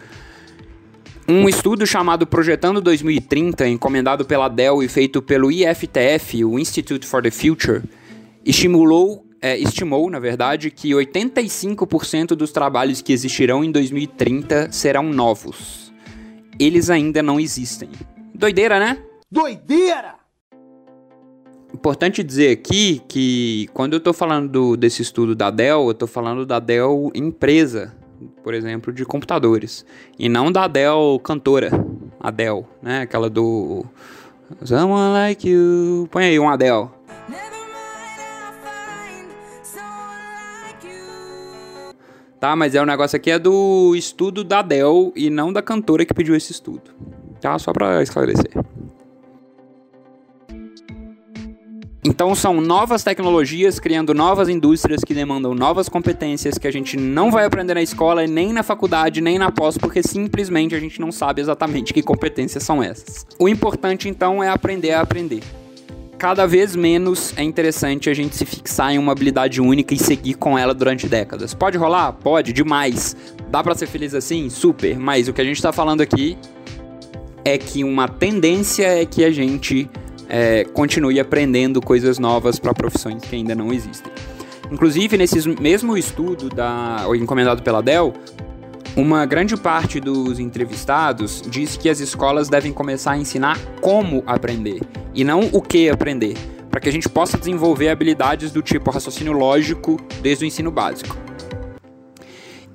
Um 1.28 1.48
estudo 1.48 1.86
chamado 1.86 2.26
Projetando 2.26 2.80
2030, 2.80 3.68
encomendado 3.68 4.24
pela 4.24 4.48
Dell 4.48 4.82
e 4.82 4.88
feito 4.88 5.22
pelo 5.22 5.50
IFTF, 5.50 6.44
o 6.44 6.58
Institute 6.58 7.06
for 7.06 7.22
the 7.22 7.30
Future, 7.30 7.82
estimulou, 8.44 9.24
é, 9.40 9.56
estimou, 9.56 10.10
na 10.10 10.18
verdade, 10.18 10.70
que 10.70 10.90
85% 10.90 12.28
dos 12.34 12.50
trabalhos 12.50 13.00
que 13.00 13.12
existirão 13.12 13.62
em 13.62 13.70
2030 13.70 14.72
serão 14.72 15.04
novos. 15.04 15.92
Eles 16.58 16.90
ainda 16.90 17.22
não 17.22 17.38
existem. 17.38 17.88
Doideira, 18.34 18.80
né? 18.80 18.98
Doideira! 19.30 20.16
Importante 21.72 22.24
dizer 22.24 22.50
aqui 22.50 23.00
que 23.06 23.68
quando 23.72 23.92
eu 23.92 23.98
estou 23.98 24.12
falando 24.12 24.50
do, 24.50 24.76
desse 24.76 25.02
estudo 25.02 25.36
da 25.36 25.50
Dell, 25.50 25.84
eu 25.84 25.92
estou 25.92 26.08
falando 26.08 26.44
da 26.44 26.58
Dell 26.58 27.12
empresa, 27.14 27.94
por 28.42 28.54
exemplo, 28.54 28.92
de 28.92 29.04
computadores. 29.04 29.84
E 30.18 30.28
não 30.28 30.50
da 30.50 30.64
Adele 30.64 31.18
cantora. 31.22 31.70
Adele, 32.18 32.64
né? 32.82 33.02
Aquela 33.02 33.30
do. 33.30 33.84
Someone 34.64 35.12
like 35.12 35.48
you. 35.48 36.08
Põe 36.10 36.24
aí 36.24 36.38
um 36.38 36.48
Adele. 36.48 36.88
Tá, 42.40 42.56
mas 42.56 42.74
é 42.74 42.80
o 42.80 42.86
negócio 42.86 43.16
aqui 43.16 43.30
é 43.30 43.38
do 43.38 43.94
estudo 43.94 44.42
da 44.42 44.60
Adele 44.60 45.12
e 45.14 45.28
não 45.28 45.52
da 45.52 45.60
cantora 45.60 46.06
que 46.06 46.14
pediu 46.14 46.34
esse 46.34 46.52
estudo. 46.52 46.90
Tá? 47.38 47.58
Só 47.58 47.70
pra 47.70 48.02
esclarecer. 48.02 48.50
Então 52.02 52.34
são 52.34 52.62
novas 52.62 53.04
tecnologias 53.04 53.78
criando 53.78 54.14
novas 54.14 54.48
indústrias 54.48 55.04
que 55.04 55.12
demandam 55.12 55.54
novas 55.54 55.86
competências 55.86 56.56
que 56.56 56.66
a 56.66 56.70
gente 56.70 56.96
não 56.96 57.30
vai 57.30 57.44
aprender 57.44 57.74
na 57.74 57.82
escola, 57.82 58.26
nem 58.26 58.54
na 58.54 58.62
faculdade, 58.62 59.20
nem 59.20 59.38
na 59.38 59.52
pós, 59.52 59.76
porque 59.76 60.02
simplesmente 60.02 60.74
a 60.74 60.80
gente 60.80 60.98
não 60.98 61.12
sabe 61.12 61.42
exatamente 61.42 61.92
que 61.92 62.02
competências 62.02 62.62
são 62.62 62.82
essas. 62.82 63.26
O 63.38 63.46
importante 63.46 64.08
então 64.08 64.42
é 64.42 64.48
aprender 64.48 64.92
a 64.92 65.02
aprender. 65.02 65.42
Cada 66.16 66.46
vez 66.46 66.74
menos 66.74 67.34
é 67.36 67.42
interessante 67.42 68.08
a 68.08 68.14
gente 68.14 68.34
se 68.34 68.46
fixar 68.46 68.94
em 68.94 68.98
uma 68.98 69.12
habilidade 69.12 69.60
única 69.60 69.92
e 69.92 69.98
seguir 69.98 70.34
com 70.34 70.58
ela 70.58 70.72
durante 70.72 71.06
décadas. 71.06 71.52
Pode 71.52 71.76
rolar? 71.76 72.12
Pode, 72.12 72.52
demais. 72.54 73.14
Dá 73.50 73.62
para 73.62 73.74
ser 73.74 73.86
feliz 73.86 74.14
assim? 74.14 74.48
Super. 74.48 74.98
Mas 74.98 75.28
o 75.28 75.34
que 75.34 75.40
a 75.40 75.44
gente 75.44 75.56
está 75.56 75.72
falando 75.72 76.00
aqui 76.00 76.38
é 77.44 77.58
que 77.58 77.84
uma 77.84 78.08
tendência 78.08 78.86
é 78.86 79.04
que 79.04 79.24
a 79.24 79.30
gente 79.30 79.88
é, 80.30 80.64
continue 80.72 81.18
aprendendo 81.18 81.80
coisas 81.82 82.18
novas 82.18 82.58
para 82.58 82.72
profissões 82.72 83.22
que 83.22 83.34
ainda 83.34 83.54
não 83.54 83.72
existem. 83.72 84.10
Inclusive, 84.70 85.16
nesse 85.16 85.48
mesmo 85.60 85.98
estudo 85.98 86.48
da, 86.48 87.04
encomendado 87.16 87.62
pela 87.62 87.82
Dell, 87.82 88.14
uma 88.96 89.26
grande 89.26 89.56
parte 89.56 90.00
dos 90.00 90.38
entrevistados 90.38 91.42
diz 91.46 91.76
que 91.76 91.88
as 91.88 91.98
escolas 91.98 92.48
devem 92.48 92.72
começar 92.72 93.12
a 93.12 93.18
ensinar 93.18 93.58
como 93.80 94.22
aprender 94.26 94.80
e 95.12 95.24
não 95.24 95.48
o 95.52 95.60
que 95.60 95.90
aprender, 95.90 96.36
para 96.70 96.80
que 96.80 96.88
a 96.88 96.92
gente 96.92 97.08
possa 97.08 97.36
desenvolver 97.36 97.88
habilidades 97.88 98.52
do 98.52 98.62
tipo 98.62 98.90
raciocínio 98.90 99.32
lógico 99.32 99.96
desde 100.22 100.44
o 100.44 100.46
ensino 100.46 100.70
básico. 100.70 101.16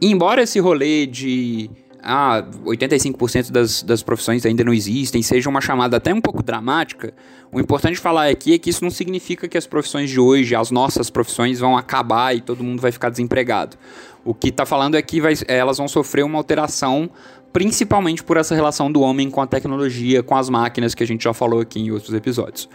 E 0.02 0.12
embora 0.12 0.44
esse 0.44 0.60
rolê 0.60 1.06
de 1.06 1.70
ah, 2.06 2.46
85% 2.64 3.52
das, 3.52 3.82
das 3.82 4.04
profissões 4.04 4.46
ainda 4.46 4.64
não 4.64 4.74
existem, 4.74 5.22
seja 5.24 5.50
uma 5.50 5.60
chamada 5.60 5.98
até 5.98 6.14
um 6.14 6.22
pouco 6.22 6.44
dramática, 6.44 7.14
o 7.52 7.60
importante 7.60 8.00
falar 8.00 8.28
aqui 8.28 8.54
é 8.54 8.60
que 8.60 8.70
isso 8.70 8.84
não 8.84 8.92
significa 8.92 9.48
que 9.48 9.58
as 9.58 9.66
profissões 9.66 10.10
de 10.10 10.20
hoje, 10.20 10.56
as 10.56 10.72
nossas 10.72 11.10
profissões, 11.10 11.60
vão 11.60 11.78
acabar 11.78 12.36
e 12.36 12.42
todo 12.42 12.64
mundo 12.64 12.82
vai 12.82 12.92
ficar 12.92 13.10
desempregado. 13.10 13.78
O 14.24 14.34
que 14.34 14.50
está 14.50 14.66
falando 14.66 14.96
é 14.96 15.02
que 15.02 15.22
vai, 15.22 15.34
elas 15.48 15.78
vão 15.78 15.88
sofrer 15.88 16.24
uma 16.24 16.38
alteração, 16.38 17.10
principalmente 17.52 18.24
por 18.24 18.38
essa 18.38 18.54
relação 18.54 18.92
do 18.92 19.02
homem 19.02 19.30
com 19.30 19.42
a 19.42 19.48
tecnologia, 19.48 20.22
com 20.22 20.36
as 20.36 20.50
máquinas, 20.50 20.94
que 20.94 21.04
a 21.04 21.08
gente 21.08 21.24
já 21.24 21.34
falou 21.34 21.62
aqui 21.62 21.80
em 21.80 21.92
outros 21.92 22.14
episódios. 22.14 22.68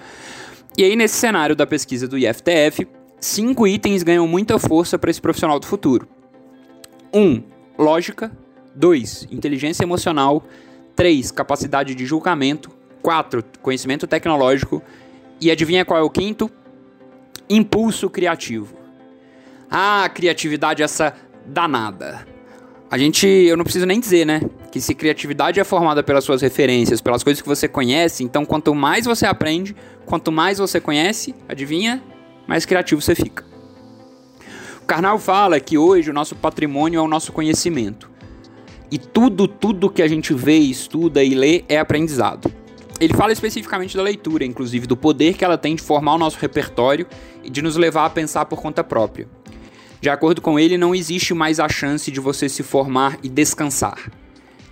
E 0.79 0.85
aí, 0.85 0.97
nesse 0.97 1.17
cenário 1.17 1.55
da 1.55 1.67
pesquisa 1.67 2.09
do 2.09 2.17
IFTF, 2.17 2.87
cinco 3.21 3.67
itens 3.67 4.03
ganham 4.03 4.27
muita 4.27 4.59
força 4.59 4.99
para 4.99 5.11
esse 5.11 5.21
profissional 5.21 5.61
do 5.61 5.67
futuro. 5.67 6.09
1. 7.13 7.21
Um, 7.21 7.43
lógica. 7.77 8.33
2. 8.75 9.29
Inteligência 9.31 9.83
emocional. 9.83 10.45
3. 10.97 11.31
Capacidade 11.31 11.95
de 11.95 12.05
julgamento. 12.07 12.71
4. 13.03 13.45
Conhecimento 13.63 14.07
tecnológico. 14.07 14.83
E 15.41 15.51
adivinha 15.51 15.85
qual 15.85 15.99
é 15.99 16.03
o 16.03 16.11
quinto? 16.11 16.51
Impulso 17.49 18.11
criativo. 18.11 18.77
Ah, 19.71 20.11
criatividade 20.13 20.83
essa 20.83 21.15
danada. 21.47 22.27
A 22.91 22.99
gente, 22.99 23.27
eu 23.27 23.57
não 23.57 23.63
preciso 23.63 23.87
nem 23.87 24.01
dizer, 24.01 24.27
né? 24.27 24.41
Que 24.73 24.81
se 24.81 24.97
criatividade 24.97 25.61
é 25.61 25.65
formada 25.65 26.03
pelas 26.03 26.25
suas 26.25 26.43
referências, 26.43 27.01
pelas 27.01 27.23
coisas 27.23 27.41
que 27.41 27.49
você 27.49 27.69
conhece, 27.69 28.25
então 28.25 28.45
quanto 28.45 28.75
mais 28.75 29.07
você 29.07 29.27
aprende, 29.27 29.77
quanto 30.05 30.33
mais 30.33 30.59
você 30.59 30.81
conhece, 30.81 31.33
adivinha? 31.49 32.03
Mais 32.49 32.67
criativo 32.67 33.01
você 33.01 33.15
fica. 33.15 33.45
O 34.83 34.87
Karnal 34.87 35.21
fala 35.21 35.61
que 35.61 35.79
hoje 35.79 36.11
o 36.11 36.13
nosso 36.13 36.35
patrimônio 36.35 36.99
é 36.99 37.01
o 37.01 37.07
nosso 37.07 37.33
conhecimento. 37.33 38.11
E 38.91 38.99
tudo, 38.99 39.47
tudo 39.47 39.89
que 39.89 40.03
a 40.03 40.09
gente 40.09 40.35
vê, 40.35 40.59
estuda 40.59 41.23
e 41.23 41.35
lê 41.35 41.65
é 41.69 41.79
aprendizado. 41.79 42.53
Ele 43.01 43.15
fala 43.15 43.33
especificamente 43.33 43.97
da 43.97 44.03
leitura, 44.03 44.45
inclusive 44.45 44.87
do 44.87 44.97
poder 44.97 45.35
que 45.35 45.45
ela 45.45 45.57
tem 45.57 45.75
de 45.75 45.83
formar 45.83 46.15
o 46.15 46.19
nosso 46.19 46.39
repertório 46.39 47.07
e 47.43 47.49
de 47.49 47.63
nos 47.63 47.77
levar 47.77 48.05
a 48.05 48.11
pensar 48.11 48.45
por 48.45 48.61
conta 48.61 48.85
própria. 48.85 49.27
De 50.01 50.11
acordo 50.11 50.41
com 50.41 50.59
ele, 50.59 50.77
não 50.77 50.95
existe 50.95 51.33
mais 51.33 51.61
a 51.61 51.69
chance 51.69 52.11
de 52.11 52.21
você 52.21 52.49
se 52.49 52.63
formar 52.63 53.19
e 53.23 53.29
descansar. 53.29 54.11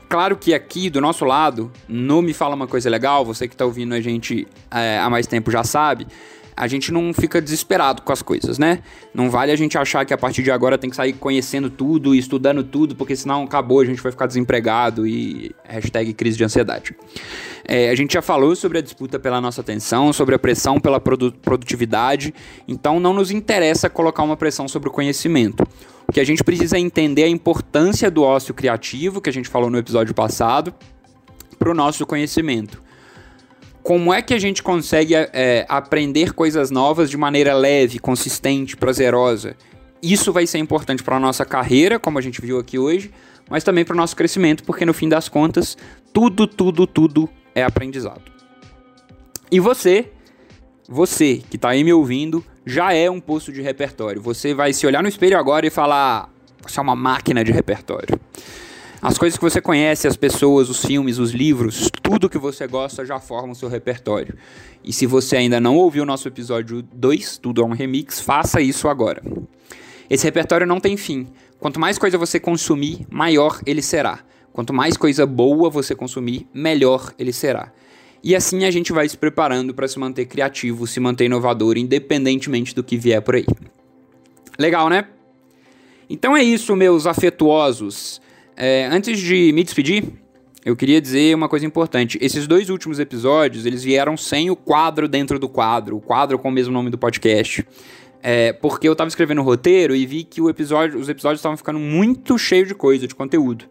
Claro 0.09 0.37
que 0.37 0.54
aqui 0.54 0.88
do 0.88 1.00
nosso 1.02 1.24
lado, 1.24 1.70
não 1.87 2.22
me 2.22 2.33
fala 2.33 2.54
uma 2.54 2.66
coisa 2.66 2.88
legal, 2.88 3.24
você 3.24 3.46
que 3.46 3.54
está 3.54 3.66
ouvindo 3.66 3.94
a 3.94 4.00
gente 4.00 4.48
é, 4.70 4.98
há 4.98 5.11
mais 5.11 5.26
tempo 5.26 5.50
já 5.50 5.62
sabe, 5.62 6.07
a 6.59 6.66
gente 6.66 6.92
não 6.92 7.14
fica 7.14 7.40
desesperado 7.40 8.03
com 8.03 8.12
as 8.12 8.21
coisas, 8.21 8.59
né? 8.59 8.81
Não 9.14 9.31
vale 9.31 9.53
a 9.53 9.57
gente 9.57 9.79
achar 9.79 10.05
que 10.05 10.12
a 10.12 10.18
partir 10.18 10.42
de 10.42 10.51
agora 10.51 10.77
tem 10.77 10.90
que 10.90 10.97
sair 10.97 11.12
conhecendo 11.12 11.71
tudo 11.71 12.14
estudando 12.14 12.64
tudo, 12.64 12.97
porque 12.97 13.14
senão 13.14 13.44
acabou, 13.44 13.81
a 13.81 13.85
gente 13.85 14.03
vai 14.03 14.11
ficar 14.11 14.27
desempregado 14.27 15.07
e 15.07 15.55
hashtag 15.64 16.12
crise 16.14 16.37
de 16.37 16.44
ansiedade. 16.44 16.97
É, 17.64 17.90
a 17.90 17.94
gente 17.94 18.14
já 18.14 18.23
falou 18.23 18.57
sobre 18.57 18.79
a 18.79 18.81
disputa 18.81 19.18
pela 19.21 19.40
nossa 19.40 19.61
atenção, 19.61 20.12
sobre 20.12 20.35
a 20.35 20.38
pressão 20.38 20.81
pela 20.81 20.99
produ 20.99 21.33
produtividade, 21.33 22.35
então 22.66 22.99
não 22.99 23.14
nos 23.14 23.31
interessa 23.31 23.88
colocar 23.88 24.25
uma 24.25 24.37
pressão 24.37 24.66
sobre 24.66 24.88
o 24.88 24.92
conhecimento. 24.92 25.62
O 26.09 26.12
que 26.12 26.18
a 26.18 26.25
gente 26.25 26.42
precisa 26.42 26.77
é 26.77 26.81
entender 26.81 27.23
a 27.23 27.29
importância 27.29 28.11
do 28.11 28.23
ócio 28.23 28.53
criativo, 28.53 29.21
que 29.21 29.31
a 29.31 29.33
gente 29.33 29.49
falou 29.49 29.71
no 29.71 29.79
episódio 29.79 30.14
passado, 30.14 30.75
para 31.57 31.71
o 31.71 31.75
nosso 31.75 32.05
conhecimento 32.05 32.88
como 33.88 34.12
é 34.12 34.20
que 34.20 34.35
a 34.35 34.38
gente 34.38 34.62
consegue 34.62 35.14
é, 35.14 35.64
aprender 35.66 36.35
coisas 36.35 36.70
novas 36.70 37.09
de 37.09 37.16
maneira 37.16 37.55
leve, 37.55 37.98
consistente, 37.98 38.77
prazerosa. 38.77 39.57
Isso 40.03 40.31
vai 40.31 40.46
ser 40.46 40.59
importante 40.59 41.03
para 41.03 41.16
a 41.16 41.18
nossa 41.18 41.42
carreira, 41.42 41.98
como 41.98 42.18
a 42.18 42.20
gente 42.20 42.38
viu 42.38 42.59
aqui 42.59 42.79
hoje, 42.79 43.11
mas 43.48 43.64
também 43.64 43.87
para 43.87 43.94
o 43.94 43.96
nosso 43.96 44.14
crescimento, 44.14 44.62
porque 44.62 44.85
no 44.85 44.92
fim 44.92 45.09
das 45.09 45.27
contas, 45.27 45.74
tudo, 46.12 46.46
tudo, 46.46 46.87
tudo 46.87 47.31
é 47.55 47.62
aprendizado. 47.62 48.31
E 49.51 49.59
você, 49.59 50.12
você 50.87 51.42
que 51.48 51.57
está 51.57 51.70
aí 51.70 51.83
me 51.83 51.94
ouvindo, 51.94 52.44
já 52.66 52.92
é 52.92 53.11
um 53.11 53.18
posto 53.18 53.51
de 53.51 53.62
repertório. 53.62 54.20
Você 54.20 54.53
vai 54.53 54.74
se 54.74 54.87
olhar 54.87 55.03
no 55.03 55.09
espelho 55.09 55.38
agora 55.38 55.66
e 55.66 55.70
falar: 55.70 56.29
você 56.61 56.79
é 56.79 56.83
uma 56.83 56.94
máquina 56.94 57.42
de 57.42 57.53
repertório. 57.53 58.20
As 59.01 59.17
coisas 59.17 59.39
que 59.39 59.45
você 59.45 59.61
conhece, 59.61 60.09
as 60.09 60.17
pessoas, 60.17 60.69
os 60.69 60.85
filmes, 60.85 61.19
os 61.19 61.31
livros, 61.31 61.89
tudo 62.03 62.29
que 62.29 62.37
você 62.37 62.67
gosta 62.67 63.07
já 63.07 63.21
forma 63.21 63.53
o 63.53 63.57
seu 63.57 63.69
repertório. 63.69 64.37
E 64.83 64.93
se 64.93 65.07
você 65.07 65.37
ainda 65.37 65.61
não 65.61 65.77
ouviu 65.77 66.03
o 66.03 66.07
nosso 66.07 66.27
episódio 66.27 66.83
2, 66.83 67.39
Tudo 67.39 67.63
é 67.63 67.65
um 67.65 67.73
Remix, 67.73 68.21
faça 68.21 68.61
isso 68.61 68.89
agora. 68.89 69.23
Esse 70.11 70.25
repertório 70.25 70.67
não 70.67 70.81
tem 70.81 70.97
fim. 70.97 71.29
Quanto 71.61 71.79
mais 71.79 71.97
coisa 71.97 72.19
você 72.19 72.41
consumir, 72.41 73.07
maior 73.09 73.61
ele 73.65 73.83
será. 73.83 74.21
Quanto 74.53 74.73
mais 74.73 74.97
coisa 74.97 75.25
boa 75.25 75.71
você 75.71 75.95
consumir, 75.95 76.49
melhor 76.53 77.15
ele 77.17 77.33
será. 77.33 77.73
E 78.23 78.35
assim 78.35 78.65
a 78.65 78.71
gente 78.71 78.93
vai 78.93 79.09
se 79.09 79.17
preparando 79.17 79.73
para 79.73 79.87
se 79.87 79.97
manter 79.97 80.27
criativo, 80.27 80.89
se 80.89 80.99
manter 80.99 81.27
inovador, 81.27 81.79
independentemente 81.79 82.75
do 82.75 82.83
que 82.83 82.97
vier 82.97 83.23
por 83.23 83.37
aí. 83.37 83.47
Legal, 84.59 84.89
né? 84.89 85.05
Então 86.11 86.37
é 86.37 86.43
isso, 86.43 86.75
meus 86.75 87.07
afetuosos. 87.07 88.21
É, 88.61 88.87
antes 88.87 89.21
de 89.21 89.53
me 89.53 89.62
despedir, 89.62 90.03
eu 90.64 90.75
queria 90.75 91.01
dizer 91.01 91.33
uma 91.33 91.49
coisa 91.49 91.64
importante. 91.64 92.18
Esses 92.21 92.49
dois 92.49 92.68
últimos 92.71 92.99
episódios, 92.99 93.64
eles 93.64 93.85
vieram 93.85 94.16
sem 94.16 94.51
o 94.51 94.57
quadro 94.57 95.07
dentro 95.07 95.38
do 95.38 95.49
quadro, 95.49 95.97
o 95.97 96.01
quadro 96.01 96.37
com 96.40 96.49
o 96.49 96.51
mesmo 96.51 96.73
nome 96.73 96.90
do 96.90 96.99
podcast. 96.99 97.64
É, 98.21 98.53
porque 98.53 98.88
eu 98.88 98.97
tava 98.97 99.07
escrevendo 99.07 99.42
o 99.42 99.44
roteiro 99.44 99.94
e 99.94 100.05
vi 100.05 100.25
que 100.25 100.40
episódio, 100.49 100.99
os 100.99 101.09
episódios 101.09 101.38
estavam 101.38 101.57
ficando 101.57 101.79
muito 101.79 102.37
cheios 102.37 102.66
de 102.66 102.75
coisa, 102.75 103.07
de 103.07 103.14
conteúdo. 103.14 103.64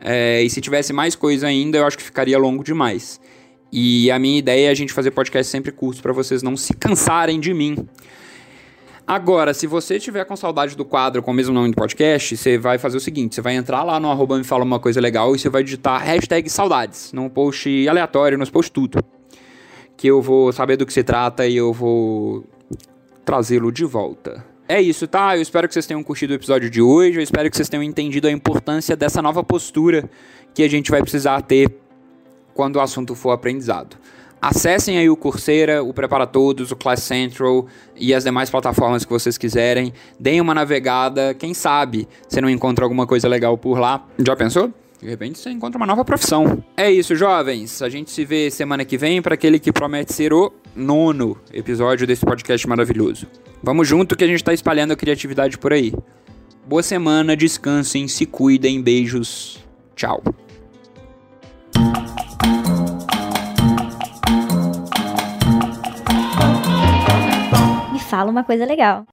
É, 0.00 0.40
e 0.40 0.48
se 0.48 0.60
tivesse 0.60 0.92
mais 0.92 1.16
coisa 1.16 1.48
ainda, 1.48 1.78
eu 1.78 1.84
acho 1.84 1.98
que 1.98 2.04
ficaria 2.04 2.38
longo 2.38 2.62
demais. 2.62 3.20
E 3.72 4.08
a 4.08 4.20
minha 4.20 4.38
ideia 4.38 4.68
é 4.68 4.70
a 4.70 4.74
gente 4.74 4.92
fazer 4.92 5.10
podcast 5.10 5.50
sempre 5.50 5.72
curto 5.72 6.00
para 6.00 6.12
vocês 6.12 6.44
não 6.44 6.56
se 6.56 6.74
cansarem 6.78 7.40
de 7.40 7.52
mim. 7.52 7.76
Agora, 9.08 9.54
se 9.54 9.66
você 9.66 9.98
tiver 9.98 10.22
com 10.26 10.36
saudade 10.36 10.76
do 10.76 10.84
quadro 10.84 11.22
com 11.22 11.30
o 11.30 11.34
mesmo 11.34 11.54
nome 11.54 11.70
do 11.70 11.74
podcast, 11.74 12.36
você 12.36 12.58
vai 12.58 12.76
fazer 12.76 12.98
o 12.98 13.00
seguinte: 13.00 13.34
você 13.34 13.40
vai 13.40 13.54
entrar 13.54 13.82
lá 13.82 13.98
no 13.98 14.10
arroba 14.10 14.36
me 14.36 14.44
fala 14.44 14.62
uma 14.62 14.78
coisa 14.78 15.00
legal 15.00 15.34
e 15.34 15.38
você 15.38 15.48
vai 15.48 15.64
digitar 15.64 16.04
hashtag 16.04 16.50
saudades 16.50 17.10
num 17.14 17.26
post 17.30 17.88
aleatório, 17.88 18.36
nos 18.36 18.50
post 18.50 18.70
tudo. 18.70 19.02
Que 19.96 20.08
eu 20.08 20.20
vou 20.20 20.52
saber 20.52 20.76
do 20.76 20.84
que 20.84 20.92
se 20.92 21.02
trata 21.02 21.46
e 21.46 21.56
eu 21.56 21.72
vou 21.72 22.44
trazê-lo 23.24 23.72
de 23.72 23.86
volta. 23.86 24.44
É 24.68 24.78
isso, 24.78 25.08
tá? 25.08 25.38
Eu 25.38 25.40
espero 25.40 25.66
que 25.66 25.72
vocês 25.72 25.86
tenham 25.86 26.02
curtido 26.02 26.34
o 26.34 26.36
episódio 26.36 26.68
de 26.68 26.82
hoje. 26.82 27.16
Eu 27.18 27.22
espero 27.22 27.50
que 27.50 27.56
vocês 27.56 27.70
tenham 27.70 27.82
entendido 27.82 28.28
a 28.28 28.30
importância 28.30 28.94
dessa 28.94 29.22
nova 29.22 29.42
postura 29.42 30.04
que 30.52 30.62
a 30.62 30.68
gente 30.68 30.90
vai 30.90 31.00
precisar 31.00 31.40
ter 31.40 31.74
quando 32.52 32.76
o 32.76 32.80
assunto 32.80 33.14
for 33.14 33.30
aprendizado. 33.30 33.96
Acessem 34.40 34.98
aí 34.98 35.10
o 35.10 35.16
Coursera, 35.16 35.82
o 35.82 35.92
Prepara 35.92 36.26
Todos, 36.26 36.70
o 36.70 36.76
Class 36.76 37.02
Central 37.02 37.66
e 37.96 38.14
as 38.14 38.24
demais 38.24 38.48
plataformas 38.48 39.04
que 39.04 39.10
vocês 39.10 39.36
quiserem. 39.36 39.92
Deem 40.18 40.40
uma 40.40 40.54
navegada, 40.54 41.34
quem 41.34 41.52
sabe 41.52 42.06
você 42.28 42.40
não 42.40 42.48
encontra 42.48 42.84
alguma 42.84 43.06
coisa 43.06 43.26
legal 43.28 43.58
por 43.58 43.78
lá. 43.78 44.06
Já 44.18 44.36
pensou? 44.36 44.72
De 45.00 45.08
repente 45.08 45.38
você 45.38 45.50
encontra 45.50 45.78
uma 45.78 45.86
nova 45.86 46.04
profissão. 46.04 46.62
É 46.76 46.90
isso, 46.90 47.14
jovens. 47.14 47.82
A 47.82 47.88
gente 47.88 48.10
se 48.10 48.24
vê 48.24 48.50
semana 48.50 48.84
que 48.84 48.98
vem 48.98 49.22
para 49.22 49.34
aquele 49.34 49.58
que 49.58 49.72
promete 49.72 50.12
ser 50.12 50.32
o 50.32 50.52
nono 50.74 51.36
episódio 51.52 52.06
desse 52.06 52.24
podcast 52.24 52.66
maravilhoso. 52.68 53.26
Vamos 53.62 53.86
junto 53.86 54.16
que 54.16 54.24
a 54.24 54.26
gente 54.26 54.36
está 54.36 54.52
espalhando 54.52 54.92
a 54.92 54.96
criatividade 54.96 55.56
por 55.58 55.72
aí. 55.72 55.92
Boa 56.66 56.82
semana, 56.82 57.36
descansem, 57.36 58.06
se 58.08 58.26
cuidem, 58.26 58.82
beijos. 58.82 59.64
Tchau. 59.94 60.22
Fala 68.08 68.30
uma 68.30 68.44
coisa 68.44 68.64
legal. 68.64 69.04